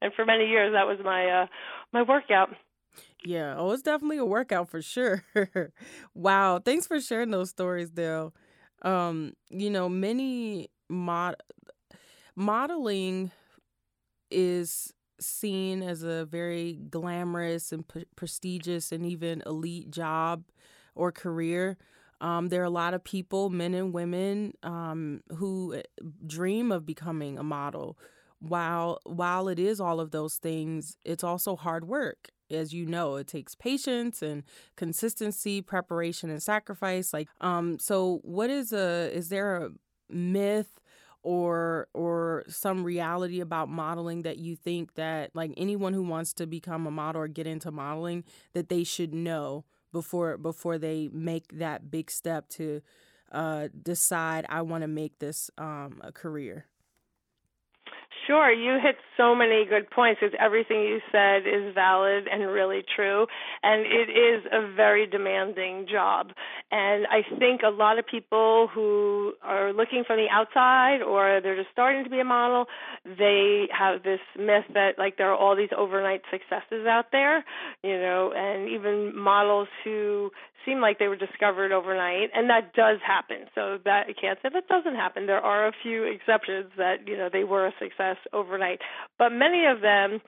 and 0.00 0.12
for 0.14 0.24
many 0.24 0.46
years 0.46 0.72
that 0.72 0.86
was 0.86 0.98
my 1.04 1.42
uh 1.42 1.46
my 1.92 2.02
workout. 2.02 2.50
Yeah. 3.24 3.54
Oh, 3.56 3.70
it's 3.72 3.82
definitely 3.82 4.18
a 4.18 4.24
workout 4.24 4.68
for 4.68 4.82
sure. 4.82 5.24
wow. 6.14 6.58
Thanks 6.58 6.86
for 6.86 7.00
sharing 7.00 7.30
those 7.30 7.50
stories, 7.50 7.90
Dale. 7.90 8.34
Um, 8.82 9.34
you 9.50 9.70
know, 9.70 9.88
many 9.88 10.70
mod 10.88 11.36
modeling 12.34 13.30
is 14.30 14.92
seen 15.20 15.82
as 15.82 16.02
a 16.02 16.24
very 16.24 16.78
glamorous 16.88 17.72
and 17.72 17.84
prestigious 18.16 18.90
and 18.90 19.04
even 19.04 19.42
elite 19.44 19.90
job 19.90 20.44
or 20.94 21.12
career. 21.12 21.76
Um, 22.22 22.48
there 22.48 22.60
are 22.60 22.64
a 22.64 22.70
lot 22.70 22.94
of 22.94 23.02
people, 23.02 23.48
men 23.50 23.74
and 23.74 23.92
women, 23.94 24.54
um, 24.62 25.22
who 25.36 25.74
uh, 25.74 25.82
dream 26.26 26.70
of 26.70 26.84
becoming 26.84 27.38
a 27.38 27.42
model. 27.42 27.98
While 28.40 29.00
while 29.04 29.48
it 29.48 29.58
is 29.58 29.80
all 29.80 30.00
of 30.00 30.10
those 30.12 30.36
things, 30.36 30.96
it's 31.04 31.24
also 31.24 31.56
hard 31.56 31.86
work. 31.86 32.30
As 32.50 32.72
you 32.72 32.86
know, 32.86 33.16
it 33.16 33.28
takes 33.28 33.54
patience 33.54 34.22
and 34.22 34.42
consistency, 34.76 35.62
preparation 35.62 36.30
and 36.30 36.42
sacrifice. 36.42 37.12
Like, 37.12 37.28
um, 37.40 37.78
so 37.78 38.20
what 38.22 38.50
is 38.50 38.72
a 38.72 39.10
is 39.14 39.28
there 39.28 39.56
a 39.56 39.70
myth 40.08 40.80
or 41.22 41.88
or 41.92 42.44
some 42.48 42.82
reality 42.82 43.40
about 43.40 43.68
modeling 43.68 44.22
that 44.22 44.38
you 44.38 44.56
think 44.56 44.94
that 44.94 45.30
like 45.34 45.52
anyone 45.56 45.92
who 45.92 46.02
wants 46.02 46.32
to 46.34 46.46
become 46.46 46.86
a 46.86 46.90
model 46.90 47.22
or 47.22 47.28
get 47.28 47.46
into 47.46 47.70
modeling 47.70 48.24
that 48.54 48.68
they 48.70 48.84
should 48.84 49.12
know 49.14 49.64
before 49.92 50.38
before 50.38 50.78
they 50.78 51.08
make 51.12 51.58
that 51.58 51.90
big 51.90 52.10
step 52.10 52.48
to 52.48 52.80
uh, 53.32 53.68
decide 53.82 54.46
I 54.48 54.62
want 54.62 54.82
to 54.82 54.88
make 54.88 55.18
this 55.18 55.50
um, 55.58 56.00
a 56.02 56.10
career? 56.10 56.66
Sure, 58.26 58.52
you 58.52 58.78
hit 58.82 58.96
so 59.16 59.34
many 59.34 59.64
good 59.64 59.88
points 59.90 60.20
because 60.20 60.36
everything 60.38 60.82
you 60.82 61.00
said 61.12 61.46
is 61.46 61.74
valid 61.74 62.28
and 62.30 62.42
really 62.50 62.82
true. 62.96 63.26
And 63.62 63.82
it 63.86 64.10
is 64.10 64.44
a 64.52 64.72
very 64.74 65.06
demanding 65.06 65.86
job. 65.90 66.28
And 66.70 67.06
I 67.06 67.22
think 67.38 67.62
a 67.64 67.70
lot 67.70 67.98
of 67.98 68.06
people 68.06 68.68
who 68.74 69.34
are 69.42 69.72
looking 69.72 70.04
from 70.06 70.16
the 70.16 70.28
outside 70.30 71.02
or 71.02 71.40
they're 71.40 71.56
just 71.56 71.70
starting 71.72 72.04
to 72.04 72.10
be 72.10 72.20
a 72.20 72.24
model, 72.24 72.66
they 73.04 73.68
have 73.76 74.02
this 74.02 74.20
myth 74.38 74.64
that 74.74 74.98
like 74.98 75.16
there 75.16 75.30
are 75.30 75.36
all 75.36 75.56
these 75.56 75.70
overnight 75.76 76.22
successes 76.30 76.86
out 76.86 77.06
there, 77.12 77.44
you 77.82 77.98
know, 77.98 78.32
and 78.34 78.68
even 78.68 79.16
models 79.16 79.68
who 79.84 80.30
seem 80.66 80.80
like 80.80 80.98
they 80.98 81.08
were 81.08 81.16
discovered 81.16 81.72
overnight 81.72 82.28
and 82.34 82.50
that 82.50 82.74
does 82.74 82.98
happen 83.06 83.46
so 83.54 83.78
that 83.82 84.04
i 84.08 84.12
can't 84.12 84.38
say 84.42 84.50
that 84.52 84.68
doesn't 84.68 84.94
happen 84.94 85.24
there 85.24 85.40
are 85.40 85.66
a 85.66 85.72
few 85.82 86.04
exceptions 86.04 86.66
that 86.76 86.96
you 87.08 87.16
know 87.16 87.30
they 87.32 87.44
were 87.44 87.66
a 87.66 87.72
success 87.80 87.99
overnight 88.32 88.80
but 89.18 89.30
many 89.30 89.66
of 89.66 89.80
them 89.80 90.20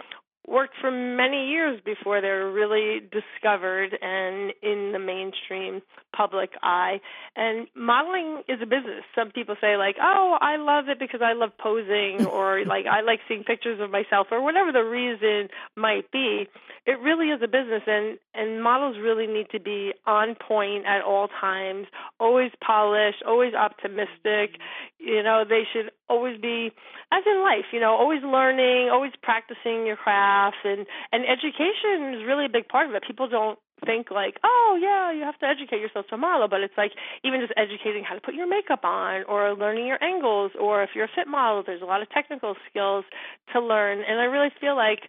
worked 0.47 0.75
for 0.81 0.91
many 0.91 1.51
years 1.51 1.81
before 1.85 2.21
they 2.21 2.29
were 2.29 2.53
really 2.53 3.01
discovered 3.01 3.97
and 4.03 4.53
in 4.63 4.91
the 4.93 4.99
mainstream 4.99 5.83
public 6.15 6.51
eye. 6.63 7.01
And 7.37 7.69
modeling 7.77 8.43
is 8.49 8.59
a 8.61 8.67
business. 8.67 9.05
Some 9.15 9.31
people 9.31 9.55
say 9.61 9.77
like, 9.77 9.97
"Oh, 10.01 10.39
I 10.41 10.57
love 10.57 10.89
it 10.89 10.99
because 10.99 11.21
I 11.23 11.33
love 11.35 11.51
posing," 11.59 12.27
or 12.37 12.65
like, 12.65 12.87
"I 12.87 13.03
like 13.03 13.21
seeing 13.29 13.45
pictures 13.45 13.81
of 13.81 13.91
myself," 13.91 14.29
or 14.31 14.43
whatever 14.43 14.73
the 14.73 14.85
reason 14.85 15.49
might 15.77 16.11
be. 16.11 16.49
It 16.87 16.99
really 17.01 17.31
is 17.31 17.41
a 17.43 17.49
business, 17.49 17.83
and 17.87 18.19
and 18.35 18.63
models 18.63 18.97
really 18.99 19.27
need 19.29 19.49
to 19.51 19.61
be 19.61 19.93
on 20.07 20.35
point 20.35 20.85
at 20.87 21.03
all 21.03 21.29
times, 21.29 21.87
always 22.19 22.51
polished, 22.65 23.23
always 23.27 23.55
optimistic. 23.55 24.59
You 24.99 25.23
know, 25.23 25.45
they 25.49 25.63
should 25.73 25.93
always 26.13 26.41
be, 26.41 26.71
as 27.11 27.25
in 27.27 27.43
life, 27.43 27.73
you 27.73 27.81
know, 27.81 27.97
always 27.97 28.23
learning, 28.23 28.91
always 28.93 29.13
practicing 29.23 29.87
your 29.87 29.97
craft, 29.97 30.61
and 30.65 30.87
and 31.13 31.25
education 31.25 32.15
is 32.15 32.27
really 32.27 32.47
a 32.47 32.53
big 32.53 32.69
part 32.69 32.89
of 32.89 32.95
it. 32.95 33.03
People 33.07 33.29
don't 33.29 33.59
think 33.85 34.11
like, 34.11 34.37
oh 34.45 34.79
yeah, 34.81 35.11
you 35.13 35.25
have 35.25 35.39
to 35.41 35.47
educate 35.47 35.81
yourself 35.81 36.07
to 36.11 36.17
model, 36.17 36.49
but 36.49 36.61
it's 36.61 36.77
like 36.77 36.93
even 37.25 37.41
just 37.41 37.53
educating 37.57 38.05
how 38.05 38.15
to 38.15 38.21
put 38.21 38.35
your 38.35 38.49
makeup 38.49 38.85
on, 38.85 39.25
or 39.29 39.55
learning 39.55 39.87
your 39.87 40.03
angles, 40.03 40.53
or 40.61 40.83
if 40.83 40.91
you're 40.95 41.07
a 41.07 41.15
fit 41.17 41.27
model, 41.27 41.63
there's 41.65 41.83
a 41.83 41.87
lot 41.87 42.03
of 42.03 42.09
technical 42.11 42.55
skills 42.69 43.05
to 43.53 43.61
learn. 43.61 43.99
And 44.07 44.21
I 44.21 44.25
really 44.25 44.53
feel 44.61 44.77
like 44.77 45.01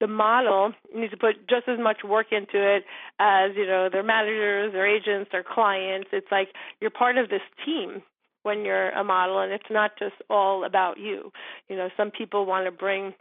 the 0.00 0.06
model 0.06 0.72
needs 0.94 1.12
to 1.12 1.16
put 1.16 1.48
just 1.48 1.68
as 1.68 1.78
much 1.78 2.04
work 2.04 2.26
into 2.30 2.58
it 2.60 2.84
as 3.18 3.52
you 3.56 3.66
know 3.66 3.88
their 3.90 4.02
managers, 4.02 4.72
their 4.72 4.86
agents, 4.86 5.30
their 5.32 5.44
clients. 5.44 6.08
It's 6.12 6.30
like 6.30 6.48
you're 6.80 6.90
part 6.90 7.16
of 7.18 7.28
this 7.28 7.46
team 7.64 8.02
when 8.46 8.64
you're 8.64 8.90
a 8.90 9.04
model, 9.04 9.40
and 9.40 9.52
it's 9.52 9.70
not 9.70 9.92
just 9.98 10.14
all 10.30 10.64
about 10.64 10.98
you. 10.98 11.32
You 11.68 11.76
know, 11.76 11.90
some 11.96 12.10
people 12.12 12.46
want 12.46 12.66
to 12.66 12.72
bring, 12.72 13.14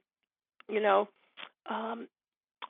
you 0.69 0.81
know. 0.81 1.09
Um, 1.69 2.07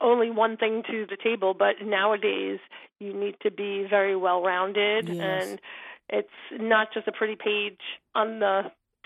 only 0.00 0.30
one 0.30 0.56
thing 0.56 0.82
to 0.90 1.06
the 1.08 1.16
table, 1.22 1.54
but 1.54 1.76
nowadays 1.84 2.58
you 3.00 3.12
need 3.14 3.36
to 3.42 3.50
be 3.50 3.86
very 3.88 4.16
well 4.16 4.42
rounded 4.42 5.08
Yes. 5.08 5.16
and 5.20 5.60
it's 6.08 6.38
not 6.52 6.88
just 6.94 7.08
a 7.08 7.12
pretty 7.12 7.36
page 7.36 7.80
on 8.14 8.40
the 8.40 8.62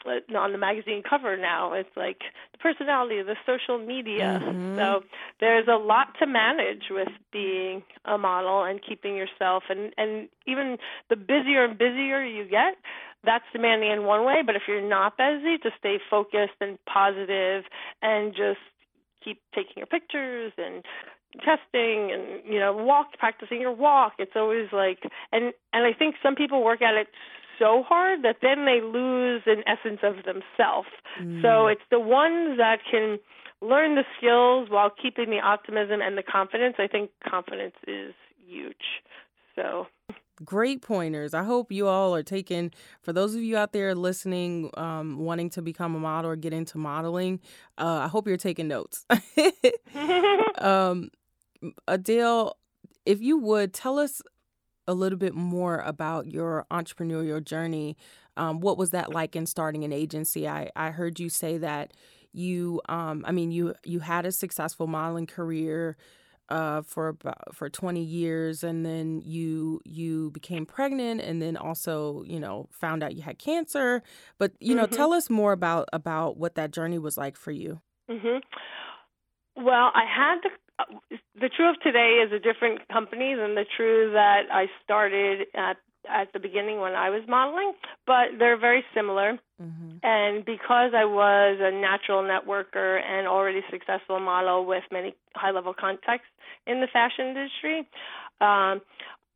uh, 0.07 0.39
on 0.39 0.53
the 0.53 0.59
magazine 0.59 1.03
cover 1.09 1.37
now. 1.37 1.75
It's 1.75 1.95
like 1.97 2.21
the 2.53 2.59
personality, 2.59 3.23
the 3.23 3.37
social 3.47 3.79
media. 3.79 4.39
Mhm. 4.43 4.77
So 4.77 5.03
there's 5.41 5.69
a 5.69 5.77
lot 5.77 6.09
to 6.21 6.27
manage 6.27 6.85
with 6.91 7.09
being 7.33 7.83
a 8.05 8.17
model 8.19 8.65
and 8.65 8.81
keeping 8.87 9.17
yourself 9.17 9.65
and 9.69 9.93
and 9.97 10.29
even 10.47 10.79
the 11.11 11.17
busier 11.17 11.65
and 11.65 11.79
busier 11.79 12.23
you 12.25 12.45
get, 12.45 12.77
that's 13.25 13.45
demanding 13.53 13.91
in 13.91 14.05
one 14.05 14.25
way, 14.25 14.43
but 14.45 14.57
if 14.57 14.63
you're 14.67 14.87
not 14.87 15.17
busy, 15.17 15.59
to 15.59 15.71
stay 15.79 15.99
focused 16.09 16.57
and 16.61 16.79
positive 16.87 17.65
and 18.03 18.33
just 18.33 18.61
keep 19.23 19.41
taking 19.55 19.75
your 19.77 19.87
pictures 19.87 20.53
and 20.57 20.85
testing 21.39 22.11
and 22.11 22.43
you 22.45 22.59
know 22.59 22.73
walk 22.73 23.13
practicing 23.19 23.61
your 23.61 23.73
walk. 23.73 24.15
It's 24.19 24.33
always 24.35 24.69
like 24.73 24.99
and 25.33 25.53
and 25.73 25.87
i 25.87 25.93
think 25.97 26.17
some 26.23 26.35
people 26.35 26.65
work 26.65 26.83
at 26.83 26.95
it 26.95 27.07
so 27.59 27.85
hard 27.87 28.25
that 28.25 28.37
then 28.43 28.65
they 28.65 28.81
lose 28.81 29.43
an 29.47 29.63
essence 29.67 30.01
of 30.03 30.25
themselves. 30.25 30.89
Mm. 31.21 31.43
so 31.43 31.67
it's 31.67 31.87
the 31.91 32.01
ones 32.01 32.57
that 32.57 32.79
can 32.91 33.19
learn 33.61 33.95
the 33.95 34.05
skills 34.17 34.71
while 34.71 34.91
keeping 34.91 35.31
the 35.31 35.41
optimism 35.41 36.01
and 36.01 36.17
the 36.17 36.23
confidence. 36.23 36.77
I 36.79 36.87
think 36.87 37.11
confidence 37.29 37.75
is 37.87 38.15
huge. 38.47 39.05
So 39.55 39.87
great 40.45 40.83
pointers. 40.83 41.35
I 41.35 41.45
hope 41.45 41.73
you 41.73 41.87
all 41.87 42.15
are 42.15 42.23
taking, 42.23 42.73
for 43.03 43.13
those 43.13 43.35
of 43.35 43.43
you 43.43 43.57
out 43.57 43.73
there 43.73 43.95
listening, 43.95 44.71
um, 44.75 45.19
wanting 45.19 45.51
to 45.51 45.63
become 45.63 45.95
a 45.95 45.99
model 45.99 46.31
or 46.31 46.37
get 46.37 46.53
into 46.53 46.79
modeling, 46.79 47.41
uh, 47.79 48.03
I 48.05 48.09
hope 48.09 48.27
you're 48.27 48.37
taking 48.37 48.69
notes. 48.69 49.05
um, 50.59 51.11
Adele, 51.87 52.57
if 53.05 53.21
you 53.21 53.39
would 53.39 53.75
tell 53.75 53.99
us 53.99 54.23
a 54.91 54.95
little 54.95 55.19
bit 55.19 55.35
more 55.35 55.79
about 55.79 56.27
your 56.27 56.67
entrepreneurial 56.71 57.43
journey. 57.43 57.97
Um, 58.37 58.61
what 58.61 58.77
was 58.77 58.91
that 58.91 59.13
like 59.13 59.37
in 59.37 59.47
starting 59.47 59.85
an 59.85 59.93
agency? 59.93 60.49
I, 60.49 60.71
I 60.75 60.91
heard 60.91 61.21
you 61.21 61.29
say 61.29 61.59
that 61.59 61.93
you, 62.33 62.81
um, 62.89 63.25
I 63.27 63.33
mean, 63.33 63.53
you 63.53 63.75
you 63.85 64.01
had 64.01 64.27
a 64.27 64.33
successful 64.33 64.87
modeling 64.89 65.27
career 65.27 65.97
uh, 66.51 66.83
for 66.83 67.09
about 67.09 67.55
for 67.55 67.69
20 67.69 68.03
years 68.03 68.63
and 68.65 68.85
then 68.85 69.21
you 69.25 69.81
you 69.85 70.31
became 70.31 70.67
pregnant 70.67 71.21
and 71.21 71.41
then 71.41 71.57
also 71.57 72.23
you 72.27 72.41
know 72.41 72.69
found 72.71 73.03
out 73.03 73.15
you 73.15 73.23
had 73.23 73.39
cancer. 73.39 74.03
But 74.39 74.53
you 74.61 74.75
know 74.75 74.85
mm-hmm. 74.85 74.95
tell 74.95 75.13
us 75.13 75.31
more 75.31 75.53
about 75.53 75.89
about 75.93 76.37
what 76.37 76.55
that 76.57 76.71
journey 76.71 76.99
was 76.99 77.17
like 77.17 77.37
for 77.37 77.51
you. 77.51 77.81
Mhm 78.11 78.41
well 79.57 79.91
i 79.95 80.05
had 80.05 80.37
the 80.43 80.51
the 81.41 81.49
True 81.49 81.71
of 81.71 81.81
today 81.81 82.23
is 82.25 82.33
a 82.33 82.39
different 82.39 82.89
company 82.89 83.35
than 83.35 83.55
the 83.55 83.65
True 83.77 84.13
that 84.13 84.45
I 84.51 84.67
started 84.83 85.47
at 85.55 85.77
at 86.09 86.33
the 86.33 86.39
beginning 86.39 86.81
when 86.81 86.95
I 86.95 87.11
was 87.11 87.23
modeling, 87.29 87.73
but 88.07 88.39
they're 88.39 88.59
very 88.59 88.85
similar. 88.95 89.39
Mm-hmm. 89.61 89.99
And 90.03 90.45
because 90.45 90.93
I 90.97 91.05
was 91.05 91.59
a 91.61 91.71
natural 91.71 92.23
networker 92.23 93.01
and 93.03 93.27
already 93.27 93.61
successful 93.71 94.21
model 94.21 94.65
with 94.65 94.85
many 94.91 95.15
high 95.35 95.51
level 95.51 95.75
contacts 95.75 96.27
in 96.67 96.81
the 96.81 96.89
fashion 96.93 97.29
industry, 97.29 97.81
um, 98.41 98.81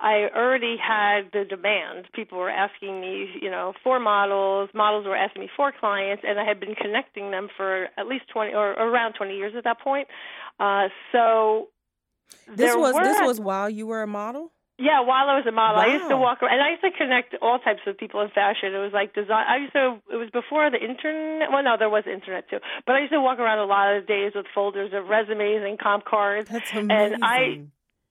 I 0.00 0.28
already 0.34 0.76
had 0.76 1.30
the 1.32 1.44
demand. 1.44 2.06
People 2.14 2.38
were 2.38 2.50
asking 2.50 3.00
me, 3.00 3.28
you 3.40 3.50
know, 3.50 3.74
for 3.82 4.00
models. 4.00 4.70
Models 4.74 5.06
were 5.06 5.16
asking 5.16 5.42
me 5.42 5.50
for 5.56 5.72
clients, 5.72 6.24
and 6.26 6.38
I 6.38 6.44
had 6.44 6.58
been 6.58 6.74
connecting 6.74 7.30
them 7.30 7.48
for 7.56 7.88
at 7.96 8.06
least 8.06 8.24
20 8.32 8.54
or 8.54 8.72
around 8.72 9.14
20 9.14 9.36
years 9.36 9.54
at 9.56 9.64
that 9.64 9.80
point. 9.80 10.08
Uh, 10.58 10.88
so 11.12 11.68
this 12.48 12.74
was 12.74 12.94
this 12.94 13.20
was 13.20 13.40
while 13.40 13.70
you 13.70 13.86
were 13.86 14.02
a 14.02 14.06
model. 14.06 14.52
Yeah, 14.76 15.06
while 15.06 15.30
I 15.30 15.36
was 15.38 15.46
a 15.46 15.52
model, 15.52 15.78
wow. 15.78 15.86
I 15.86 15.94
used 15.94 16.08
to 16.08 16.16
walk 16.16 16.42
around, 16.42 16.54
and 16.54 16.62
I 16.62 16.70
used 16.70 16.82
to 16.82 16.90
connect 16.90 17.36
all 17.40 17.60
types 17.60 17.82
of 17.86 17.96
people 17.96 18.22
in 18.22 18.30
fashion. 18.30 18.74
It 18.74 18.82
was 18.82 18.92
like 18.92 19.14
design. 19.14 19.46
I 19.46 19.58
used 19.58 19.72
to. 19.72 20.02
It 20.10 20.16
was 20.16 20.30
before 20.30 20.68
the 20.68 20.82
internet. 20.82 21.52
Well, 21.52 21.62
no, 21.62 21.76
there 21.78 21.88
was 21.88 22.02
internet 22.10 22.50
too. 22.50 22.58
But 22.84 22.96
I 22.96 23.00
used 23.06 23.12
to 23.12 23.20
walk 23.20 23.38
around 23.38 23.60
a 23.60 23.66
lot 23.66 23.94
of 23.94 24.06
days 24.08 24.32
with 24.34 24.46
folders 24.52 24.90
of 24.92 25.06
resumes 25.06 25.62
and 25.62 25.78
comp 25.78 26.04
cards. 26.04 26.50
That's 26.50 26.72
amazing. 26.72 26.90
And 26.90 27.24
I, 27.24 27.62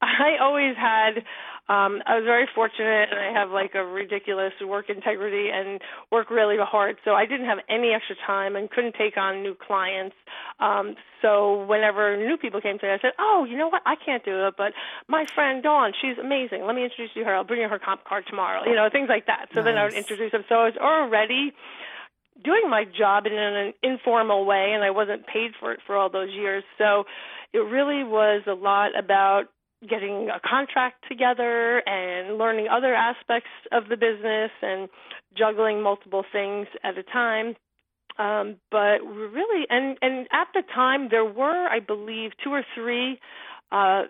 I 0.01 0.37
always 0.39 0.77
had 0.77 1.25
um, 1.69 2.03
I 2.05 2.19
was 2.19 2.25
very 2.25 2.47
fortunate, 2.53 3.07
and 3.09 3.19
I 3.19 3.31
have 3.31 3.51
like 3.51 3.71
a 3.73 3.85
ridiculous 3.85 4.51
work 4.61 4.89
integrity 4.89 5.47
and 5.49 5.79
work 6.11 6.29
really 6.29 6.57
hard. 6.59 6.97
So 7.05 7.11
I 7.11 7.25
didn't 7.25 7.45
have 7.45 7.59
any 7.69 7.93
extra 7.93 8.17
time 8.27 8.57
and 8.57 8.69
couldn't 8.69 8.95
take 8.95 9.15
on 9.15 9.41
new 9.43 9.55
clients. 9.55 10.15
Um, 10.59 10.95
so 11.21 11.63
whenever 11.63 12.17
new 12.17 12.35
people 12.35 12.59
came 12.59 12.79
to 12.79 12.85
me, 12.85 12.91
I 12.91 12.99
said, 12.99 13.13
"Oh, 13.17 13.47
you 13.49 13.57
know 13.57 13.69
what? 13.69 13.81
I 13.85 13.95
can't 13.95 14.25
do 14.25 14.47
it, 14.47 14.55
but 14.57 14.73
my 15.07 15.25
friend 15.33 15.63
Dawn, 15.63 15.93
she's 16.01 16.17
amazing. 16.17 16.65
Let 16.65 16.75
me 16.75 16.83
introduce 16.83 17.15
you 17.15 17.23
to 17.23 17.29
her. 17.29 17.35
I'll 17.35 17.45
bring 17.45 17.61
you 17.61 17.69
her 17.69 17.79
comp 17.79 18.03
card 18.03 18.25
tomorrow. 18.27 18.65
You 18.65 18.75
know, 18.75 18.89
things 18.91 19.07
like 19.07 19.27
that. 19.27 19.47
So 19.53 19.61
nice. 19.61 19.65
then 19.65 19.77
I 19.77 19.85
would 19.85 19.93
introduce 19.93 20.33
them. 20.33 20.43
So 20.49 20.55
I 20.55 20.65
was 20.65 20.77
already 20.77 21.53
doing 22.43 22.69
my 22.69 22.83
job 22.83 23.25
in 23.25 23.33
an 23.33 23.73
informal 23.83 24.45
way 24.45 24.71
and 24.73 24.83
I 24.83 24.89
wasn't 24.89 25.25
paid 25.27 25.51
for 25.59 25.71
it 25.71 25.79
for 25.85 25.95
all 25.95 26.09
those 26.09 26.31
years. 26.31 26.63
So 26.77 27.05
it 27.53 27.59
really 27.59 28.03
was 28.03 28.43
a 28.47 28.53
lot 28.53 28.97
about 28.97 29.45
getting 29.89 30.29
a 30.29 30.39
contract 30.39 31.05
together 31.09 31.81
and 31.87 32.37
learning 32.37 32.67
other 32.71 32.93
aspects 32.93 33.49
of 33.71 33.89
the 33.89 33.97
business 33.97 34.51
and 34.61 34.89
juggling 35.37 35.81
multiple 35.81 36.23
things 36.31 36.67
at 36.83 36.97
a 36.97 37.03
time. 37.03 37.55
Um, 38.17 38.57
but 38.69 38.99
really, 39.01 39.65
and 39.69 39.97
and 40.01 40.27
at 40.31 40.47
the 40.53 40.61
time 40.73 41.07
there 41.09 41.25
were, 41.25 41.67
I 41.67 41.79
believe, 41.79 42.31
two 42.43 42.51
or 42.51 42.63
three 42.75 43.19
uh, 43.71 44.03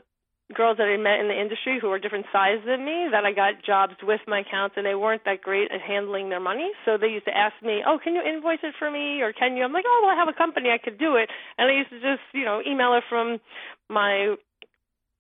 girls 0.53 0.77
that 0.77 0.88
I 0.91 0.97
met 0.97 1.19
in 1.19 1.27
the 1.27 1.39
industry 1.39 1.79
who 1.79 1.88
were 1.88 1.99
different 1.99 2.25
sizes 2.31 2.65
than 2.65 2.83
me 2.83 3.07
that 3.12 3.25
I 3.25 3.31
got 3.31 3.63
jobs 3.65 3.95
with 4.03 4.19
my 4.27 4.41
accounts 4.41 4.75
and 4.75 4.86
they 4.86 4.93
weren't 4.93 5.23
that 5.25 5.41
great 5.41 5.71
at 5.71 5.79
handling 5.79 6.29
their 6.29 6.41
money. 6.41 6.71
So 6.86 6.97
they 6.97 7.07
used 7.07 7.25
to 7.25 7.36
ask 7.36 7.55
me, 7.63 7.81
"Oh, 7.86 7.97
can 7.97 8.13
you 8.13 8.21
invoice 8.21 8.59
it 8.62 8.75
for 8.77 8.91
me?" 8.91 9.21
or 9.21 9.31
"Can 9.31 9.55
you?" 9.55 9.63
I'm 9.63 9.71
like, 9.71 9.86
"Oh, 9.88 9.99
well, 10.03 10.12
I 10.12 10.19
have 10.19 10.27
a 10.27 10.33
company, 10.33 10.69
I 10.69 10.77
could 10.77 10.97
do 10.97 11.15
it." 11.15 11.29
And 11.57 11.69
I 11.69 11.73
used 11.73 11.89
to 11.91 11.99
just, 12.01 12.23
you 12.33 12.43
know, 12.43 12.62
email 12.67 12.93
it 12.95 13.05
from 13.07 13.39
my 13.89 14.36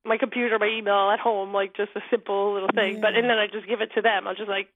my 0.05 0.17
computer, 0.17 0.59
my 0.59 0.67
email 0.67 1.09
at 1.11 1.19
home, 1.19 1.53
like 1.53 1.75
just 1.75 1.91
a 1.95 2.01
simple 2.11 2.53
little 2.53 2.69
thing. 2.73 2.95
Yeah. 2.95 3.01
But 3.01 3.15
and 3.15 3.29
then 3.29 3.37
I 3.37 3.47
just 3.47 3.67
give 3.67 3.81
it 3.81 3.91
to 3.95 4.01
them. 4.01 4.27
I 4.27 4.31
was 4.31 4.37
just 4.37 4.49
like, 4.49 4.67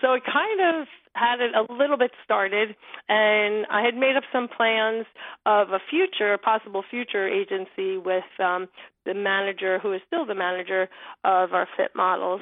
so 0.00 0.14
it 0.14 0.22
kind 0.24 0.60
of 0.60 0.88
had 1.14 1.40
it 1.40 1.52
a 1.54 1.70
little 1.72 1.98
bit 1.98 2.10
started, 2.24 2.74
and 3.08 3.66
I 3.70 3.82
had 3.82 3.94
made 3.94 4.16
up 4.16 4.24
some 4.32 4.48
plans 4.48 5.06
of 5.44 5.70
a 5.70 5.78
future, 5.90 6.32
a 6.32 6.38
possible 6.38 6.82
future 6.88 7.28
agency 7.28 7.98
with 7.98 8.24
um, 8.38 8.68
the 9.04 9.14
manager, 9.14 9.78
who 9.78 9.92
is 9.92 10.00
still 10.06 10.24
the 10.24 10.34
manager 10.34 10.88
of 11.24 11.52
our 11.52 11.68
fit 11.76 11.92
models 11.94 12.40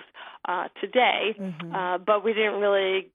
uh, 0.49 0.69
today. 0.81 1.35
Mm-hmm. 1.39 1.75
Uh, 1.75 1.99
but 1.99 2.25
we 2.25 2.33
didn't 2.33 2.61
really 2.61 3.11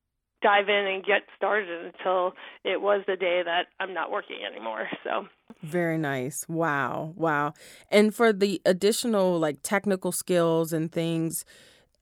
dive 0.45 0.69
in 0.69 0.85
and 0.85 1.03
get 1.03 1.23
started 1.35 1.91
until 1.91 2.33
it 2.63 2.79
was 2.79 3.01
the 3.07 3.15
day 3.15 3.41
that 3.43 3.63
I'm 3.79 3.95
not 3.95 4.11
working 4.11 4.37
anymore. 4.47 4.87
So 5.03 5.25
very 5.63 5.97
nice. 5.97 6.45
Wow. 6.47 7.13
Wow. 7.15 7.53
And 7.89 8.13
for 8.13 8.31
the 8.31 8.61
additional 8.63 9.39
like 9.39 9.57
technical 9.63 10.11
skills 10.11 10.71
and 10.71 10.91
things 10.91 11.45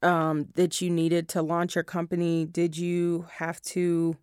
um, 0.02 0.50
that 0.56 0.82
you 0.82 0.90
needed 0.90 1.30
to 1.30 1.42
launch 1.42 1.76
your 1.76 1.86
company, 1.86 2.46
did 2.46 2.78
you 2.78 3.28
have 3.38 3.62
to 3.62 4.18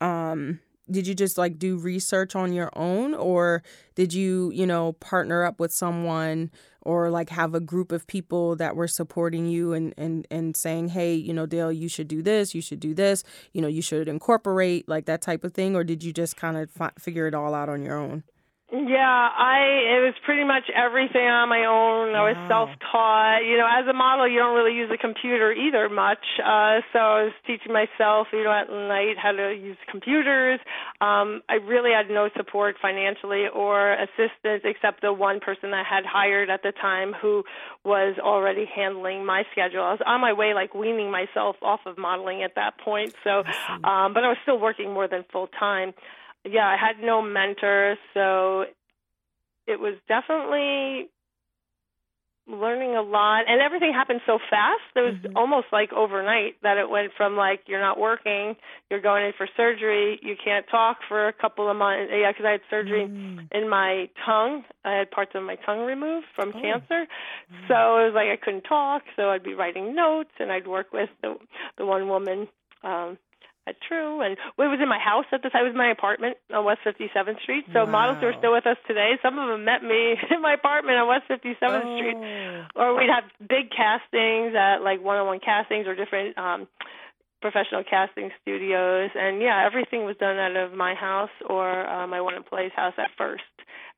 um, 0.00 0.60
did 0.90 1.06
you 1.06 1.14
just 1.14 1.38
like 1.38 1.58
do 1.58 1.76
research 1.76 2.34
on 2.34 2.52
your 2.52 2.70
own 2.74 3.14
or 3.14 3.62
did 3.94 4.12
you, 4.12 4.50
you 4.54 4.66
know, 4.66 4.92
partner 4.94 5.44
up 5.44 5.60
with 5.60 5.72
someone 5.72 6.50
or 6.82 7.10
like 7.10 7.30
have 7.30 7.54
a 7.54 7.60
group 7.60 7.92
of 7.92 8.06
people 8.06 8.56
that 8.56 8.74
were 8.76 8.88
supporting 8.88 9.46
you 9.46 9.72
and 9.72 9.92
and 9.98 10.26
and 10.30 10.56
saying, 10.56 10.88
"Hey, 10.88 11.14
you 11.14 11.34
know, 11.34 11.46
Dale, 11.46 11.72
you 11.72 11.88
should 11.88 12.08
do 12.08 12.22
this, 12.22 12.54
you 12.54 12.62
should 12.62 12.80
do 12.80 12.94
this, 12.94 13.24
you 13.52 13.60
know, 13.60 13.68
you 13.68 13.82
should 13.82 14.08
incorporate 14.08 14.88
like 14.88 15.06
that 15.06 15.22
type 15.22 15.44
of 15.44 15.52
thing," 15.52 15.76
or 15.76 15.84
did 15.84 16.02
you 16.02 16.12
just 16.12 16.36
kind 16.36 16.56
of 16.56 16.70
fi- 16.70 16.92
figure 16.98 17.26
it 17.26 17.34
all 17.34 17.54
out 17.54 17.68
on 17.68 17.82
your 17.82 17.96
own? 17.98 18.22
Yeah, 18.70 19.00
I 19.32 19.96
it 19.96 20.00
was 20.04 20.14
pretty 20.26 20.44
much 20.44 20.68
everything 20.68 21.24
on 21.24 21.48
my 21.48 21.64
own. 21.64 22.12
I 22.14 22.20
was 22.20 22.36
wow. 22.36 22.68
self-taught. 22.68 23.40
You 23.40 23.56
know, 23.56 23.64
as 23.64 23.88
a 23.88 23.94
model, 23.94 24.28
you 24.28 24.38
don't 24.38 24.54
really 24.54 24.76
use 24.76 24.90
a 24.92 24.98
computer 24.98 25.52
either 25.52 25.88
much. 25.88 26.20
Uh, 26.36 26.84
so 26.92 26.98
I 26.98 27.22
was 27.24 27.32
teaching 27.46 27.72
myself, 27.72 28.28
you 28.30 28.44
know, 28.44 28.52
at 28.52 28.68
night 28.68 29.16
how 29.16 29.32
to 29.32 29.56
use 29.56 29.78
computers. 29.90 30.60
Um, 31.00 31.40
I 31.48 31.64
really 31.64 31.96
had 31.96 32.12
no 32.12 32.28
support 32.36 32.76
financially 32.76 33.48
or 33.48 33.94
assistance 33.94 34.60
except 34.64 35.00
the 35.00 35.14
one 35.14 35.40
person 35.40 35.72
I 35.72 35.82
had 35.82 36.04
hired 36.04 36.50
at 36.50 36.62
the 36.62 36.72
time 36.72 37.14
who 37.14 37.44
was 37.84 38.18
already 38.20 38.66
handling 38.68 39.24
my 39.24 39.44
schedule. 39.50 39.80
I 39.80 39.92
was 39.92 40.04
on 40.04 40.20
my 40.20 40.34
way, 40.34 40.52
like 40.52 40.74
weaning 40.74 41.10
myself 41.10 41.56
off 41.62 41.80
of 41.86 41.96
modeling 41.96 42.42
at 42.42 42.56
that 42.56 42.76
point. 42.84 43.14
So, 43.24 43.44
um, 43.82 44.12
but 44.12 44.24
I 44.24 44.28
was 44.28 44.36
still 44.42 44.60
working 44.60 44.92
more 44.92 45.08
than 45.08 45.24
full 45.32 45.46
time 45.58 45.94
yeah, 46.50 46.66
I 46.66 46.76
had 46.76 47.04
no 47.04 47.22
mentor, 47.22 47.96
so 48.14 48.64
it 49.66 49.78
was 49.78 49.94
definitely 50.08 51.10
learning 52.48 52.96
a 52.96 53.02
lot 53.02 53.44
and 53.46 53.60
everything 53.60 53.92
happened 53.92 54.20
so 54.24 54.38
fast 54.50 54.80
it 54.96 55.00
was 55.00 55.14
mm-hmm. 55.14 55.36
almost 55.36 55.66
like 55.70 55.92
overnight 55.92 56.54
that 56.62 56.78
it 56.78 56.88
went 56.88 57.12
from 57.14 57.36
like 57.36 57.60
you're 57.66 57.80
not 57.80 57.98
working 57.98 58.56
you're 58.90 59.02
going 59.02 59.26
in 59.26 59.32
for 59.36 59.46
surgery 59.54 60.18
you 60.22 60.34
can't 60.42 60.64
talk 60.70 60.96
for 61.08 61.28
a 61.28 61.32
couple 61.32 61.70
of 61.70 61.76
months 61.76 62.10
yeah 62.10 62.30
because 62.32 62.46
i 62.46 62.52
had 62.52 62.60
surgery 62.70 63.06
mm. 63.06 63.46
in 63.52 63.68
my 63.68 64.08
tongue 64.24 64.64
i 64.84 64.92
had 64.92 65.10
parts 65.10 65.32
of 65.34 65.42
my 65.42 65.56
tongue 65.66 65.80
removed 65.80 66.24
from 66.34 66.48
oh. 66.56 66.60
cancer 66.60 67.04
mm. 67.04 67.68
so 67.68 67.98
it 67.98 68.06
was 68.06 68.12
like 68.14 68.28
i 68.28 68.36
couldn't 68.42 68.62
talk 68.62 69.02
so 69.14 69.28
i'd 69.28 69.42
be 69.42 69.52
writing 69.52 69.94
notes 69.94 70.30
and 70.40 70.50
i'd 70.50 70.66
work 70.66 70.90
with 70.90 71.10
the 71.20 71.36
the 71.76 71.84
one 71.84 72.08
woman 72.08 72.48
um 72.82 73.18
True, 73.86 74.20
and 74.20 74.32
it 74.32 74.38
was 74.56 74.80
in 74.80 74.88
my 74.88 74.98
house 74.98 75.26
at 75.32 75.42
the 75.42 75.50
time. 75.50 75.64
It 75.64 75.68
was 75.68 75.76
my 75.76 75.90
apartment 75.90 76.36
on 76.52 76.64
West 76.64 76.80
57th 76.86 77.42
Street. 77.42 77.64
So 77.72 77.84
wow. 77.84 77.90
models 77.90 78.18
who 78.20 78.26
are 78.26 78.38
still 78.38 78.52
with 78.52 78.66
us 78.66 78.76
today, 78.86 79.18
some 79.22 79.38
of 79.38 79.48
them 79.48 79.64
met 79.64 79.82
me 79.82 80.16
in 80.30 80.42
my 80.42 80.54
apartment 80.54 80.98
on 80.98 81.08
West 81.08 81.28
57th 81.28 81.56
oh. 81.62 81.96
Street, 81.96 82.16
or 82.76 82.96
we'd 82.96 83.10
have 83.10 83.24
big 83.40 83.70
castings 83.70 84.54
at 84.54 84.82
like 84.82 85.02
one-on-one 85.02 85.40
castings 85.40 85.86
or 85.86 85.94
different 85.94 86.36
um 86.38 86.66
professional 87.40 87.84
casting 87.88 88.30
studios, 88.42 89.10
and 89.14 89.40
yeah, 89.40 89.64
everything 89.66 90.04
was 90.04 90.16
done 90.18 90.36
out 90.38 90.56
of 90.56 90.72
my 90.72 90.94
house 90.94 91.30
or 91.48 91.86
uh, 91.86 92.06
my 92.06 92.20
one 92.20 92.34
employee's 92.34 92.72
house 92.74 92.94
at 92.98 93.10
first. 93.16 93.42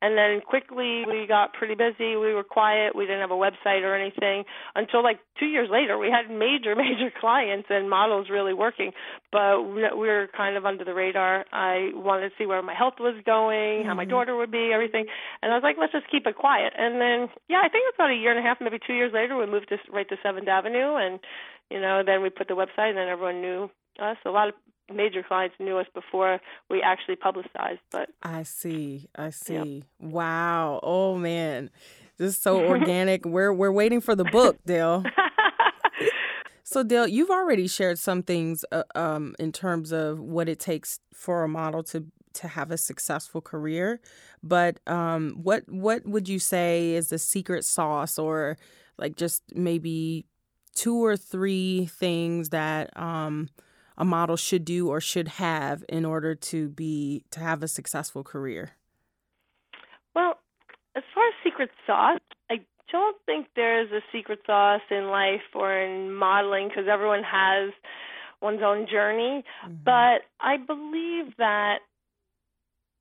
And 0.02 0.16
then 0.16 0.40
quickly 0.40 1.04
we 1.06 1.26
got 1.28 1.52
pretty 1.52 1.74
busy. 1.74 2.16
We 2.16 2.32
were 2.32 2.44
quiet. 2.44 2.96
We 2.96 3.04
didn't 3.04 3.20
have 3.20 3.30
a 3.30 3.34
website 3.34 3.82
or 3.82 3.94
anything 3.94 4.44
until 4.74 5.02
like 5.02 5.20
two 5.38 5.46
years 5.46 5.68
later. 5.70 5.98
We 5.98 6.08
had 6.08 6.30
major, 6.30 6.74
major 6.76 7.12
clients 7.20 7.68
and 7.68 7.90
models 7.90 8.28
really 8.30 8.54
working, 8.54 8.92
but 9.30 9.62
we 9.62 9.82
were 9.82 10.28
kind 10.34 10.56
of 10.56 10.64
under 10.64 10.84
the 10.84 10.94
radar. 10.94 11.44
I 11.52 11.90
wanted 11.94 12.30
to 12.30 12.34
see 12.38 12.46
where 12.46 12.62
my 12.62 12.74
health 12.74 12.94
was 12.98 13.14
going, 13.26 13.84
how 13.84 13.94
my 13.94 14.04
mm-hmm. 14.04 14.10
daughter 14.10 14.36
would 14.36 14.50
be, 14.50 14.70
everything. 14.72 15.04
And 15.42 15.52
I 15.52 15.54
was 15.54 15.62
like, 15.62 15.76
let's 15.78 15.92
just 15.92 16.10
keep 16.10 16.26
it 16.26 16.36
quiet. 16.36 16.72
And 16.78 17.00
then, 17.00 17.28
yeah, 17.48 17.60
I 17.62 17.68
think 17.68 17.84
it's 17.88 17.96
about 17.96 18.10
a 18.10 18.16
year 18.16 18.30
and 18.30 18.38
a 18.38 18.42
half, 18.42 18.58
maybe 18.60 18.78
two 18.84 18.94
years 18.94 19.12
later, 19.12 19.36
we 19.36 19.46
moved 19.46 19.68
to 19.68 19.76
right 19.92 20.08
to 20.08 20.16
Seventh 20.22 20.48
Avenue, 20.48 20.96
and 20.96 21.20
you 21.70 21.80
know, 21.80 22.02
then 22.04 22.22
we 22.22 22.30
put 22.30 22.48
the 22.48 22.54
website, 22.54 22.90
and 22.90 22.98
then 22.98 23.08
everyone 23.08 23.40
knew 23.40 23.70
us. 24.00 24.16
A 24.24 24.30
lot 24.30 24.48
of 24.48 24.54
major 24.92 25.22
clients 25.22 25.54
knew 25.58 25.78
us 25.78 25.86
before 25.94 26.40
we 26.68 26.82
actually 26.82 27.16
publicized. 27.16 27.80
But 27.90 28.10
I 28.22 28.42
see, 28.42 29.08
I 29.14 29.30
see. 29.30 29.84
Wow. 29.98 30.80
Oh 30.82 31.16
man, 31.16 31.70
this 32.18 32.36
is 32.36 32.40
so 32.40 32.64
organic. 32.68 33.24
we're 33.24 33.52
we're 33.52 33.72
waiting 33.72 34.00
for 34.00 34.14
the 34.14 34.24
book, 34.24 34.58
Dale. 34.66 35.04
so 36.64 36.82
Dale, 36.82 37.06
you've 37.06 37.30
already 37.30 37.66
shared 37.66 37.98
some 37.98 38.22
things 38.22 38.64
uh, 38.72 38.82
um, 38.94 39.34
in 39.38 39.52
terms 39.52 39.92
of 39.92 40.20
what 40.20 40.48
it 40.48 40.58
takes 40.58 41.00
for 41.14 41.44
a 41.44 41.48
model 41.48 41.82
to 41.84 42.06
to 42.32 42.48
have 42.48 42.70
a 42.70 42.76
successful 42.76 43.40
career. 43.40 44.00
But 44.42 44.80
um, 44.86 45.38
what 45.42 45.64
what 45.68 46.06
would 46.06 46.28
you 46.28 46.38
say 46.38 46.94
is 46.94 47.08
the 47.08 47.18
secret 47.18 47.64
sauce, 47.64 48.18
or 48.18 48.56
like 48.98 49.16
just 49.16 49.42
maybe 49.54 50.26
two 50.80 51.04
or 51.04 51.14
three 51.14 51.84
things 51.92 52.48
that 52.48 52.96
um, 52.98 53.50
a 53.98 54.04
model 54.04 54.34
should 54.34 54.64
do 54.64 54.88
or 54.88 54.98
should 54.98 55.28
have 55.28 55.84
in 55.90 56.06
order 56.06 56.34
to 56.34 56.70
be 56.70 57.22
to 57.30 57.40
have 57.40 57.62
a 57.62 57.68
successful 57.68 58.24
career? 58.24 58.70
Well, 60.14 60.38
as 60.96 61.02
far 61.14 61.28
as 61.28 61.34
secret 61.44 61.68
sauce, 61.86 62.18
I 62.50 62.60
don't 62.90 63.16
think 63.26 63.48
there's 63.56 63.92
a 63.92 64.00
secret 64.10 64.38
sauce 64.46 64.80
in 64.90 65.08
life 65.08 65.42
or 65.54 65.70
in 65.70 66.14
modeling 66.14 66.68
because 66.68 66.86
everyone 66.90 67.24
has 67.24 67.72
one's 68.40 68.62
own 68.64 68.86
journey. 68.90 69.44
Mm-hmm. 69.62 69.74
But 69.84 70.22
I 70.40 70.56
believe 70.56 71.36
that 71.36 71.80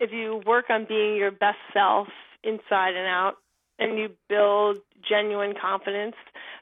if 0.01 0.11
you 0.11 0.41
work 0.45 0.65
on 0.69 0.85
being 0.85 1.15
your 1.15 1.31
best 1.31 1.59
self 1.73 2.09
inside 2.43 2.95
and 2.95 3.07
out, 3.07 3.35
and 3.79 3.97
you 3.97 4.09
build 4.27 4.79
genuine 5.07 5.53
confidence, 5.59 6.15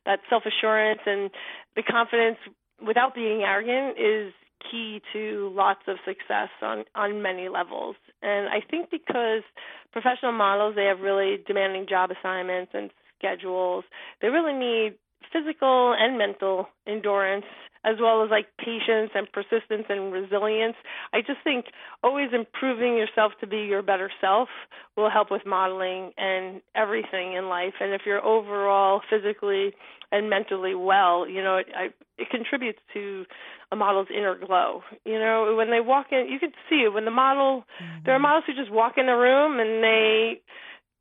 that 0.07 0.21
self 0.29 0.43
assurance 0.47 1.01
and 1.05 1.29
the 1.75 1.83
confidence 1.83 2.37
without 2.85 3.13
being 3.13 3.43
arrogant 3.43 3.99
is 3.99 4.33
key 4.71 5.01
to 5.13 5.51
lots 5.53 5.81
of 5.87 5.97
success 6.05 6.49
on 6.63 6.85
on 6.95 7.21
many 7.21 7.49
levels. 7.49 7.95
And 8.23 8.47
I 8.49 8.61
think 8.67 8.89
because 8.89 9.43
professional 9.91 10.31
models 10.31 10.75
they 10.75 10.85
have 10.85 11.01
really 11.01 11.37
demanding 11.45 11.85
job 11.87 12.09
assignments 12.09 12.71
and 12.73 12.89
schedules, 13.19 13.83
they 14.21 14.29
really 14.29 14.53
need 14.53 14.95
physical 15.31 15.93
and 15.97 16.17
mental 16.17 16.69
endurance 16.87 17.45
as 17.83 17.95
well 17.99 18.23
as 18.23 18.29
like 18.29 18.47
patience 18.57 19.11
and 19.15 19.27
persistence 19.31 19.85
and 19.89 20.11
resilience. 20.11 20.75
I 21.13 21.21
just 21.21 21.39
think 21.43 21.65
always 22.03 22.29
improving 22.33 22.97
yourself 22.97 23.33
to 23.41 23.47
be 23.47 23.57
your 23.57 23.81
better 23.81 24.11
self 24.21 24.49
will 24.95 25.09
help 25.09 25.31
with 25.31 25.45
modeling 25.45 26.11
and 26.17 26.61
everything 26.75 27.33
in 27.33 27.49
life. 27.49 27.75
And 27.79 27.93
if 27.93 28.01
you're 28.05 28.23
overall 28.23 29.01
physically 29.09 29.73
and 30.11 30.29
mentally 30.29 30.75
well, 30.75 31.27
you 31.27 31.43
know, 31.43 31.57
it, 31.57 31.67
I, 31.75 31.89
it 32.17 32.29
contributes 32.29 32.79
to 32.93 33.25
a 33.71 33.75
model's 33.75 34.07
inner 34.15 34.35
glow. 34.37 34.81
You 35.05 35.19
know, 35.19 35.55
when 35.57 35.69
they 35.69 35.81
walk 35.81 36.07
in, 36.11 36.27
you 36.29 36.39
can 36.39 36.51
see 36.69 36.83
it 36.85 36.93
when 36.93 37.05
the 37.05 37.11
model. 37.11 37.65
Mm-hmm. 37.81 38.03
There 38.05 38.15
are 38.15 38.19
models 38.19 38.45
who 38.47 38.53
just 38.53 38.71
walk 38.71 38.93
in 38.97 39.05
the 39.05 39.13
room 39.13 39.59
and 39.59 39.83
they 39.83 40.41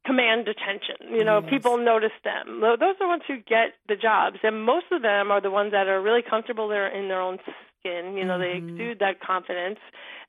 command 0.07 0.49
attention. 0.49 1.11
You 1.11 1.25
know, 1.25 1.41
yes. 1.41 1.51
people 1.51 1.77
notice 1.77 2.15
them. 2.25 2.61
Those 2.61 2.79
are 2.81 2.99
the 2.99 3.09
ones 3.09 3.23
who 3.27 3.37
get 3.39 3.75
the 3.89 3.97
jobs, 3.97 4.39
and 4.43 4.65
most 4.65 4.87
of 4.93 5.03
them 5.03 5.31
are 5.31 5.41
the 5.41 5.51
ones 5.51 5.73
that 5.73 5.89
are 5.89 6.01
really 6.01 6.23
comfortable 6.23 6.69
there 6.69 6.87
in 6.87 7.09
their 7.09 7.21
own 7.21 7.39
skin. 7.81 8.17
You 8.17 8.25
know, 8.25 8.39
mm-hmm. 8.39 8.67
they 8.67 8.73
exude 8.73 8.99
that 9.01 9.21
confidence, 9.21 9.79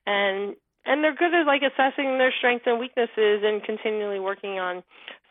and 0.06 0.56
and 0.84 1.04
they're 1.04 1.14
good 1.14 1.34
at 1.34 1.46
like 1.46 1.62
assessing 1.62 2.18
their 2.18 2.32
strengths 2.36 2.66
and 2.66 2.78
weaknesses 2.78 3.42
and 3.44 3.62
continually 3.62 4.20
working 4.20 4.58
on 4.58 4.82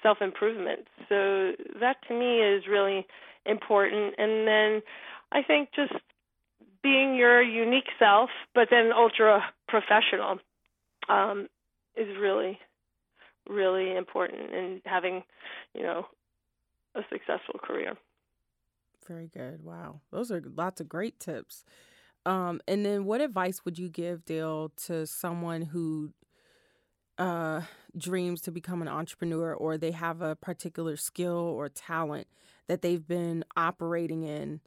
self 0.01 0.21
improvement. 0.21 0.87
So 1.09 1.53
that 1.79 1.97
to 2.07 2.13
me 2.13 2.39
is 2.39 2.63
really 2.69 3.05
important. 3.45 4.15
And 4.17 4.47
then 4.47 4.81
I 5.31 5.41
think 5.41 5.69
just 5.75 5.93
being 6.83 7.15
your 7.15 7.41
unique 7.41 7.89
self, 7.99 8.29
but 8.53 8.67
then 8.69 8.91
ultra 8.95 9.43
professional, 9.67 10.39
um, 11.09 11.47
is 11.95 12.07
really 12.19 12.59
really 13.49 13.95
important 13.95 14.53
in 14.53 14.81
having, 14.85 15.23
you 15.73 15.83
know, 15.83 16.05
a 16.95 17.01
successful 17.09 17.59
career. 17.63 17.93
Very 19.07 19.27
good. 19.27 19.63
Wow. 19.63 20.01
Those 20.11 20.31
are 20.31 20.41
lots 20.55 20.81
of 20.81 20.89
great 20.89 21.19
tips. 21.19 21.63
Um, 22.25 22.59
and 22.67 22.85
then 22.85 23.05
what 23.05 23.21
advice 23.21 23.63
would 23.63 23.79
you 23.79 23.87
give, 23.87 24.25
Dale, 24.25 24.71
to 24.85 25.07
someone 25.07 25.61
who 25.61 26.11
uh, 27.17 27.61
dreams 27.97 28.41
to 28.41 28.51
become 28.51 28.81
an 28.81 28.87
entrepreneur 28.87 29.53
or 29.53 29.77
they 29.77 29.91
have 29.91 30.21
a 30.21 30.35
particular 30.35 30.97
skill 30.97 31.37
or 31.37 31.69
talent 31.69 32.27
that 32.67 32.81
they've 32.81 33.07
been 33.07 33.43
operating 33.55 34.23
in, 34.23 34.59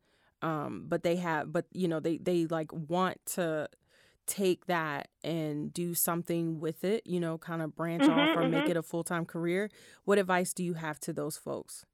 um, 0.43 0.87
but 0.89 1.03
they 1.03 1.17
have, 1.17 1.53
but 1.53 1.67
you 1.73 1.87
know, 1.87 2.01
they, 2.01 2.17
they 2.17 2.47
like 2.47 2.73
want 2.73 3.19
to 3.27 3.69
take 4.31 4.67
that 4.67 5.09
and 5.25 5.75
do 5.75 5.93
something 5.93 6.61
with 6.61 6.85
it, 6.85 7.05
you 7.05 7.19
know, 7.19 7.37
kind 7.37 7.61
of 7.63 7.75
branch 7.75 8.05
mm-hmm, 8.05 8.13
off 8.13 8.37
or 8.37 8.43
mm-hmm. 8.43 8.53
make 8.53 8.69
it 8.69 8.77
a 8.77 8.83
full 8.83 9.03
time 9.03 9.27
career, 9.27 9.69
what 10.05 10.19
advice 10.19 10.53
do 10.53 10.63
you 10.63 10.75
have 10.75 11.01
to 11.01 11.13
those 11.13 11.37
folks? 11.37 11.85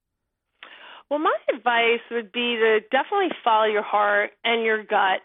Well, 1.10 1.18
my 1.18 1.34
advice 1.54 2.04
would 2.10 2.32
be 2.32 2.56
to 2.56 2.80
definitely 2.90 3.30
follow 3.42 3.64
your 3.64 3.82
heart 3.82 4.32
and 4.44 4.62
your 4.64 4.84
gut 4.84 5.20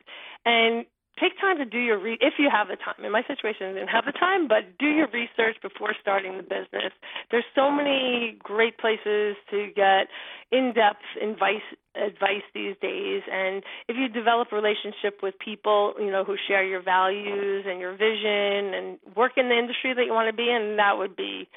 and 0.46 0.86
take 1.20 1.40
time 1.40 1.58
to 1.58 1.66
do 1.66 1.80
your 1.80 2.00
re- 2.00 2.18
if 2.22 2.36
you 2.40 2.50
have 2.50 2.68
the 2.70 2.78
time. 2.78 3.04
In 3.04 3.12
my 3.12 3.24
situation, 3.28 3.68
I 3.68 3.74
didn't 3.74 3.90
have 3.90 4.06
the 4.06 4.14
time, 4.14 4.48
but 4.48 4.78
do 4.80 4.88
your 4.88 5.08
research 5.08 5.58
before 5.62 5.94
starting 6.00 6.38
the 6.38 6.44
business. 6.44 6.94
There's 7.30 7.46
so 7.54 7.70
many 7.70 8.38
great 8.40 8.78
places 8.78 9.36
to 9.50 9.70
get 9.76 10.08
in-depth 10.52 11.04
advice 11.22 11.68
advice 11.96 12.44
these 12.54 12.76
days 12.82 13.22
and 13.32 13.64
if 13.90 13.98
you 13.98 14.08
develop 14.08 14.48
a 14.52 14.56
relationship 14.56 15.20
with 15.22 15.38
people 15.40 15.94
you 16.00 16.10
know 16.10 16.24
who 16.24 16.36
share 16.48 16.64
your 16.64 16.82
values 16.82 17.66
and 17.68 17.80
your 17.80 17.92
vision 17.92 18.74
and 18.74 18.98
work 19.16 19.34
in 19.36 19.50
the 19.50 19.58
industry 19.58 19.94
that 19.94 20.06
you 20.06 20.14
want 20.14 20.30
to 20.30 20.36
be 20.36 20.50
in 20.50 20.78
that 20.78 20.98
would 20.98 21.16
be 21.16 21.50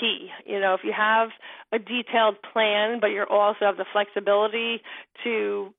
key 0.00 0.28
you 0.46 0.60
know 0.60 0.74
if 0.74 0.80
you 0.84 0.92
have 0.96 1.30
a 1.72 1.78
detailed 1.78 2.36
plan 2.52 3.00
but 3.00 3.08
you 3.08 3.24
also 3.28 3.58
have 3.62 3.76
the 3.76 3.86
flexibility 3.92 4.80
to 5.24 5.74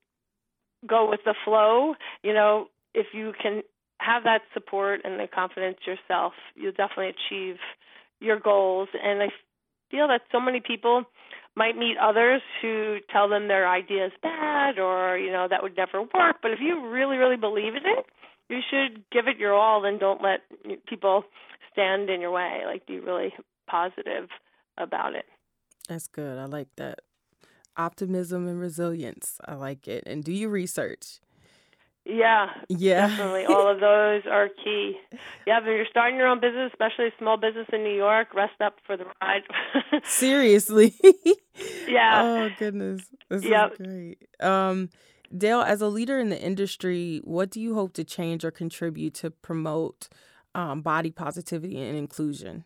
go 0.86 1.08
with 1.08 1.20
the 1.24 1.34
flow 1.44 1.94
you 2.22 2.34
know 2.34 2.66
if 2.94 3.06
you 3.14 3.32
can 3.40 3.62
have 4.00 4.24
that 4.24 4.42
support 4.54 5.00
and 5.04 5.20
the 5.20 5.26
confidence 5.26 5.78
yourself, 5.86 6.32
you'll 6.54 6.72
definitely 6.72 7.12
achieve 7.14 7.56
your 8.20 8.38
goals. 8.38 8.88
And 9.02 9.22
I 9.22 9.28
feel 9.90 10.08
that 10.08 10.22
so 10.32 10.40
many 10.40 10.60
people 10.60 11.04
might 11.56 11.76
meet 11.76 11.96
others 12.00 12.42
who 12.62 12.98
tell 13.12 13.28
them 13.28 13.48
their 13.48 13.68
idea 13.68 14.06
is 14.06 14.12
bad 14.22 14.78
or, 14.78 15.18
you 15.18 15.32
know, 15.32 15.46
that 15.48 15.62
would 15.62 15.76
never 15.76 16.00
work. 16.00 16.36
But 16.42 16.52
if 16.52 16.60
you 16.60 16.88
really, 16.88 17.16
really 17.16 17.36
believe 17.36 17.74
in 17.74 17.82
it, 17.84 18.06
you 18.48 18.60
should 18.70 19.04
give 19.10 19.26
it 19.26 19.38
your 19.38 19.54
all 19.54 19.84
and 19.84 20.00
don't 20.00 20.22
let 20.22 20.40
people 20.86 21.24
stand 21.72 22.08
in 22.10 22.20
your 22.20 22.30
way. 22.30 22.62
Like, 22.66 22.86
be 22.86 22.98
really 22.98 23.32
positive 23.68 24.28
about 24.78 25.14
it. 25.14 25.26
That's 25.88 26.08
good. 26.08 26.38
I 26.38 26.44
like 26.44 26.68
that. 26.76 27.00
Optimism 27.76 28.46
and 28.46 28.58
resilience. 28.60 29.38
I 29.44 29.54
like 29.54 29.88
it. 29.88 30.04
And 30.06 30.24
do 30.24 30.32
your 30.32 30.50
research. 30.50 31.20
Yeah. 32.10 32.48
Yeah. 32.68 33.08
Definitely. 33.08 33.46
All 33.46 33.70
of 33.70 33.80
those 33.80 34.22
are 34.30 34.48
key. 34.48 34.98
Yeah, 35.46 35.60
if 35.60 35.64
you're 35.64 35.86
starting 35.90 36.16
your 36.16 36.28
own 36.28 36.40
business, 36.40 36.70
especially 36.72 37.06
a 37.06 37.18
small 37.18 37.36
business 37.36 37.66
in 37.72 37.82
New 37.82 37.94
York, 37.94 38.34
rest 38.34 38.60
up 38.60 38.76
for 38.86 38.96
the 38.96 39.04
ride. 39.22 39.42
Seriously. 40.04 40.94
yeah. 41.88 42.22
Oh 42.22 42.50
goodness. 42.58 43.02
This 43.28 43.44
yep. 43.44 43.72
is 43.72 43.86
great. 43.86 44.18
Um 44.40 44.90
Dale, 45.36 45.60
as 45.60 45.80
a 45.80 45.86
leader 45.86 46.18
in 46.18 46.28
the 46.28 46.40
industry, 46.40 47.20
what 47.22 47.50
do 47.50 47.60
you 47.60 47.74
hope 47.74 47.92
to 47.92 48.04
change 48.04 48.44
or 48.44 48.50
contribute 48.50 49.14
to 49.14 49.30
promote 49.30 50.08
um, 50.56 50.82
body 50.82 51.12
positivity 51.12 51.80
and 51.80 51.96
inclusion? 51.96 52.64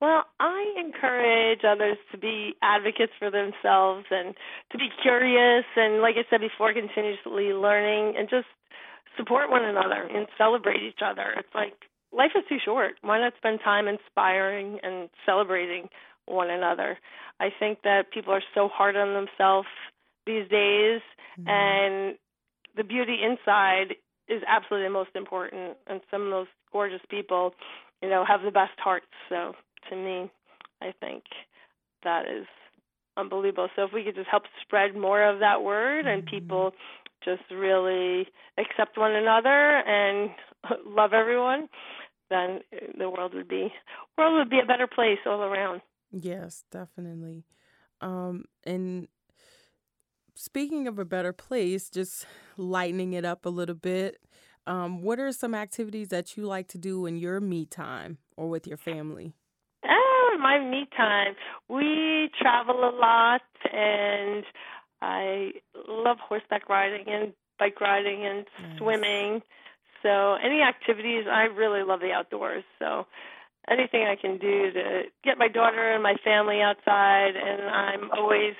Well, 0.00 0.24
I 0.38 0.74
encourage 0.78 1.60
others 1.64 1.96
to 2.12 2.18
be 2.18 2.54
advocates 2.62 3.12
for 3.18 3.30
themselves 3.30 4.04
and 4.10 4.34
to 4.72 4.78
be 4.78 4.88
curious 5.02 5.64
and, 5.74 6.02
like 6.02 6.16
I 6.16 6.28
said 6.28 6.40
before, 6.40 6.72
continuously 6.74 7.54
learning 7.54 8.14
and 8.18 8.28
just 8.28 8.46
support 9.16 9.50
one 9.50 9.64
another 9.64 10.02
and 10.02 10.26
celebrate 10.36 10.82
each 10.82 11.00
other. 11.02 11.34
It's 11.38 11.54
like 11.54 11.72
life 12.12 12.32
is 12.36 12.44
too 12.48 12.58
short. 12.62 12.94
Why 13.00 13.18
not 13.18 13.32
spend 13.38 13.60
time 13.64 13.88
inspiring 13.88 14.78
and 14.82 15.08
celebrating 15.24 15.88
one 16.26 16.50
another? 16.50 16.98
I 17.40 17.48
think 17.58 17.82
that 17.82 18.12
people 18.12 18.34
are 18.34 18.42
so 18.54 18.68
hard 18.68 18.96
on 18.96 19.14
themselves 19.14 19.68
these 20.26 20.48
days, 20.48 21.00
mm-hmm. 21.38 21.48
and 21.48 22.18
the 22.76 22.84
beauty 22.84 23.18
inside 23.22 23.94
is 24.28 24.42
absolutely 24.46 24.88
the 24.88 24.92
most 24.92 25.10
important. 25.14 25.76
And 25.86 26.00
some 26.10 26.22
of 26.22 26.30
those 26.30 26.46
gorgeous 26.72 27.00
people, 27.08 27.54
you 28.02 28.10
know, 28.10 28.24
have 28.26 28.42
the 28.42 28.50
best 28.50 28.78
hearts. 28.78 29.06
So 29.28 29.54
to 29.90 29.96
me, 29.96 30.30
I 30.82 30.92
think 31.00 31.24
that 32.04 32.22
is 32.26 32.46
unbelievable. 33.16 33.68
So 33.76 33.84
if 33.84 33.92
we 33.92 34.04
could 34.04 34.14
just 34.14 34.28
help 34.28 34.44
spread 34.62 34.96
more 34.96 35.22
of 35.22 35.40
that 35.40 35.62
word 35.62 36.06
and 36.06 36.22
mm-hmm. 36.22 36.36
people 36.36 36.72
just 37.24 37.42
really 37.50 38.26
accept 38.58 38.98
one 38.98 39.12
another 39.12 39.48
and 39.48 40.30
love 40.86 41.12
everyone, 41.12 41.68
then 42.30 42.60
the 42.98 43.08
world 43.08 43.34
would 43.34 43.48
be 43.48 43.72
world 44.18 44.34
would 44.38 44.50
be 44.50 44.60
a 44.62 44.66
better 44.66 44.86
place 44.86 45.18
all 45.26 45.42
around. 45.42 45.80
Yes, 46.10 46.64
definitely. 46.70 47.44
Um, 48.00 48.44
and 48.64 49.08
speaking 50.34 50.86
of 50.86 50.98
a 50.98 51.04
better 51.04 51.32
place, 51.32 51.88
just 51.88 52.26
lightening 52.56 53.12
it 53.12 53.24
up 53.24 53.46
a 53.46 53.50
little 53.50 53.74
bit. 53.74 54.18
Um, 54.66 55.02
what 55.02 55.20
are 55.20 55.32
some 55.32 55.54
activities 55.54 56.08
that 56.08 56.36
you 56.36 56.44
like 56.44 56.68
to 56.68 56.78
do 56.78 57.06
in 57.06 57.16
your 57.16 57.40
me 57.40 57.64
time 57.64 58.18
or 58.36 58.48
with 58.48 58.66
your 58.66 58.76
family? 58.76 59.34
Oh, 60.36 60.42
my 60.42 60.58
me 60.58 60.86
time. 60.96 61.34
We 61.68 62.30
travel 62.40 62.88
a 62.88 62.92
lot, 62.94 63.42
and 63.72 64.44
I 65.00 65.52
love 65.88 66.18
horseback 66.20 66.68
riding 66.68 67.06
and 67.08 67.32
bike 67.58 67.80
riding 67.80 68.26
and 68.26 68.38
nice. 68.38 68.78
swimming. 68.78 69.42
So 70.02 70.34
any 70.34 70.60
activities, 70.62 71.24
I 71.30 71.44
really 71.44 71.82
love 71.82 72.00
the 72.00 72.12
outdoors. 72.12 72.64
So 72.78 73.06
anything 73.70 74.02
I 74.02 74.16
can 74.20 74.38
do 74.38 74.72
to 74.72 75.02
get 75.24 75.38
my 75.38 75.48
daughter 75.48 75.92
and 75.92 76.02
my 76.02 76.16
family 76.24 76.60
outside, 76.60 77.34
and 77.36 77.62
I'm 77.62 78.10
always 78.10 78.54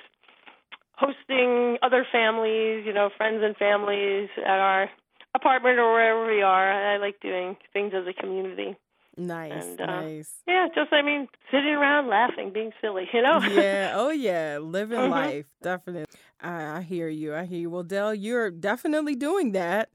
hosting 0.93 1.77
other 1.83 2.05
families, 2.11 2.85
you 2.85 2.93
know, 2.93 3.09
friends 3.17 3.41
and 3.43 3.55
families 3.57 4.29
at 4.37 4.59
our 4.59 4.89
apartment 5.35 5.77
or 5.77 5.93
wherever 5.93 6.25
we 6.25 6.41
are. 6.41 6.71
I 6.71 6.97
like 6.97 7.19
doing 7.21 7.55
things 7.73 7.93
as 7.95 8.05
a 8.07 8.19
community. 8.19 8.75
Nice, 9.17 9.65
and, 9.65 9.81
uh, 9.81 10.01
nice. 10.01 10.31
Yeah, 10.47 10.67
just 10.73 10.93
I 10.93 11.01
mean, 11.01 11.27
sitting 11.49 11.73
around 11.73 12.07
laughing, 12.07 12.51
being 12.53 12.71
silly, 12.79 13.09
you 13.11 13.21
know. 13.23 13.39
yeah. 13.51 13.93
Oh 13.95 14.11
yeah, 14.11 14.59
living 14.61 14.99
mm-hmm. 14.99 15.11
life, 15.11 15.45
definitely. 15.63 16.05
I, 16.39 16.77
I 16.77 16.81
hear 16.81 17.09
you. 17.09 17.33
I 17.33 17.45
hear 17.45 17.59
you. 17.59 17.69
Well, 17.71 17.83
Dell, 17.83 18.13
you're 18.13 18.51
definitely 18.51 19.15
doing 19.15 19.53
that. 19.53 19.89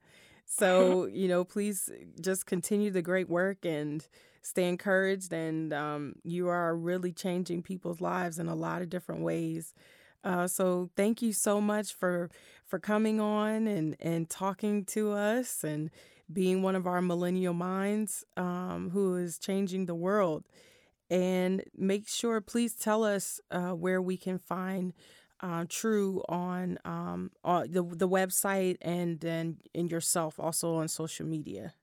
So 0.44 1.06
you 1.12 1.28
know, 1.28 1.44
please 1.44 1.88
just 2.20 2.46
continue 2.46 2.90
the 2.90 3.02
great 3.02 3.28
work 3.28 3.64
and 3.64 4.06
stay 4.42 4.68
encouraged. 4.68 5.32
And 5.32 5.72
um, 5.72 6.16
you 6.24 6.48
are 6.48 6.74
really 6.76 7.12
changing 7.12 7.62
people's 7.62 8.00
lives 8.00 8.40
in 8.40 8.48
a 8.48 8.56
lot 8.56 8.82
of 8.82 8.90
different 8.90 9.22
ways. 9.22 9.72
Uh, 10.24 10.46
so 10.46 10.90
thank 10.96 11.22
you 11.22 11.32
so 11.32 11.60
much 11.60 11.94
for 11.94 12.28
for 12.64 12.78
coming 12.78 13.20
on 13.20 13.66
and 13.66 13.96
and 14.00 14.28
talking 14.28 14.84
to 14.86 15.12
us 15.12 15.64
and 15.64 15.90
being 16.30 16.62
one 16.62 16.76
of 16.76 16.86
our 16.86 17.00
millennial 17.00 17.54
minds 17.54 18.24
um, 18.36 18.90
who 18.92 19.16
is 19.16 19.38
changing 19.38 19.86
the 19.86 19.94
world. 19.94 20.44
And 21.10 21.62
make 21.76 22.08
sure, 22.08 22.40
please 22.40 22.74
tell 22.74 23.04
us 23.04 23.40
uh, 23.50 23.70
where 23.70 24.00
we 24.00 24.16
can 24.16 24.38
find 24.38 24.94
uh, 25.40 25.64
True 25.68 26.22
on 26.28 26.78
um, 26.84 27.32
on 27.44 27.70
the 27.70 27.82
the 27.82 28.08
website 28.08 28.76
and 28.80 29.20
then 29.20 29.58
in 29.74 29.88
yourself 29.88 30.38
also 30.38 30.76
on 30.76 30.88
social 30.88 31.26
media. 31.26 31.74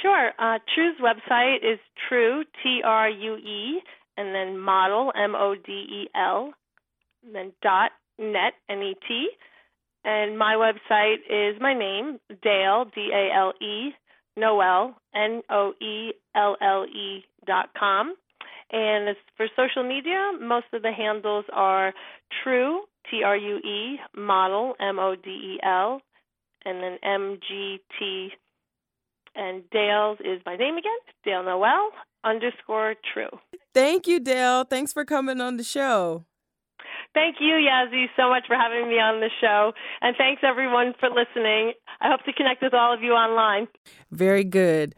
Sure. 0.00 0.32
Uh, 0.38 0.58
True's 0.74 0.96
website 1.00 1.56
is 1.56 1.78
True 2.08 2.44
T 2.62 2.80
R 2.84 3.08
U 3.08 3.36
E 3.36 3.80
and 4.16 4.34
then 4.34 4.58
Model 4.58 5.12
M 5.16 5.34
O 5.34 5.54
D 5.54 5.72
E 5.72 6.08
L 6.14 6.52
and 7.24 7.34
then 7.34 7.52
dot 7.62 7.90
net 8.18 8.54
N 8.68 8.82
E 8.82 8.94
T. 9.06 9.28
And 10.04 10.38
my 10.38 10.54
website 10.54 11.20
is 11.30 11.60
my 11.60 11.72
name, 11.72 12.18
Dale, 12.42 12.84
D 12.94 13.10
A 13.12 13.34
L 13.34 13.52
E, 13.60 13.92
Noelle, 14.36 14.94
N 15.14 15.42
O 15.50 15.72
E 15.80 16.12
L 16.36 16.56
L 16.60 16.84
E 16.84 17.24
dot 17.46 17.70
com. 17.78 18.14
And 18.70 19.08
as 19.08 19.16
for 19.36 19.46
social 19.56 19.82
media, 19.82 20.32
most 20.40 20.66
of 20.72 20.82
the 20.82 20.92
handles 20.92 21.46
are 21.52 21.94
True, 22.42 22.80
T 23.10 23.22
R 23.24 23.36
U 23.36 23.56
E, 23.58 23.98
Model, 24.14 24.74
M 24.78 24.98
O 24.98 25.14
D 25.14 25.30
E 25.30 25.60
L, 25.62 26.00
and 26.64 26.82
then 26.82 26.98
M 27.02 27.38
G 27.48 27.78
T. 27.98 28.30
And 29.34 29.62
Dale's 29.70 30.18
is 30.20 30.40
my 30.44 30.56
name 30.56 30.76
again, 30.76 30.92
Dale 31.24 31.42
Noelle 31.42 31.90
underscore 32.24 32.94
True. 33.12 33.38
Thank 33.72 34.06
you, 34.06 34.20
Dale. 34.20 34.64
Thanks 34.64 34.92
for 34.92 35.04
coming 35.04 35.40
on 35.40 35.56
the 35.56 35.64
show. 35.64 36.24
Thank 37.14 37.36
you, 37.38 37.54
Yazzie, 37.54 38.06
so 38.16 38.28
much 38.28 38.42
for 38.48 38.56
having 38.56 38.88
me 38.88 38.98
on 38.98 39.20
the 39.20 39.30
show. 39.40 39.72
And 40.02 40.16
thanks, 40.16 40.42
everyone, 40.44 40.94
for 40.98 41.08
listening. 41.08 41.72
I 42.00 42.10
hope 42.10 42.24
to 42.24 42.32
connect 42.32 42.60
with 42.60 42.74
all 42.74 42.92
of 42.92 43.02
you 43.02 43.12
online. 43.12 43.68
Very 44.10 44.42
good. 44.42 44.96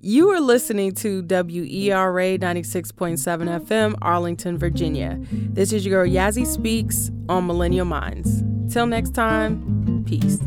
You 0.00 0.30
are 0.32 0.40
listening 0.40 0.92
to 0.96 1.22
WERA 1.22 2.38
96.7 2.38 3.16
FM, 3.66 3.94
Arlington, 4.02 4.58
Virginia. 4.58 5.18
This 5.30 5.72
is 5.72 5.86
your 5.86 6.04
girl 6.04 6.12
Yazzie 6.12 6.46
Speaks 6.46 7.10
on 7.28 7.46
Millennial 7.46 7.86
Minds. 7.86 8.42
Till 8.70 8.86
next 8.86 9.14
time, 9.14 10.04
peace. 10.06 10.40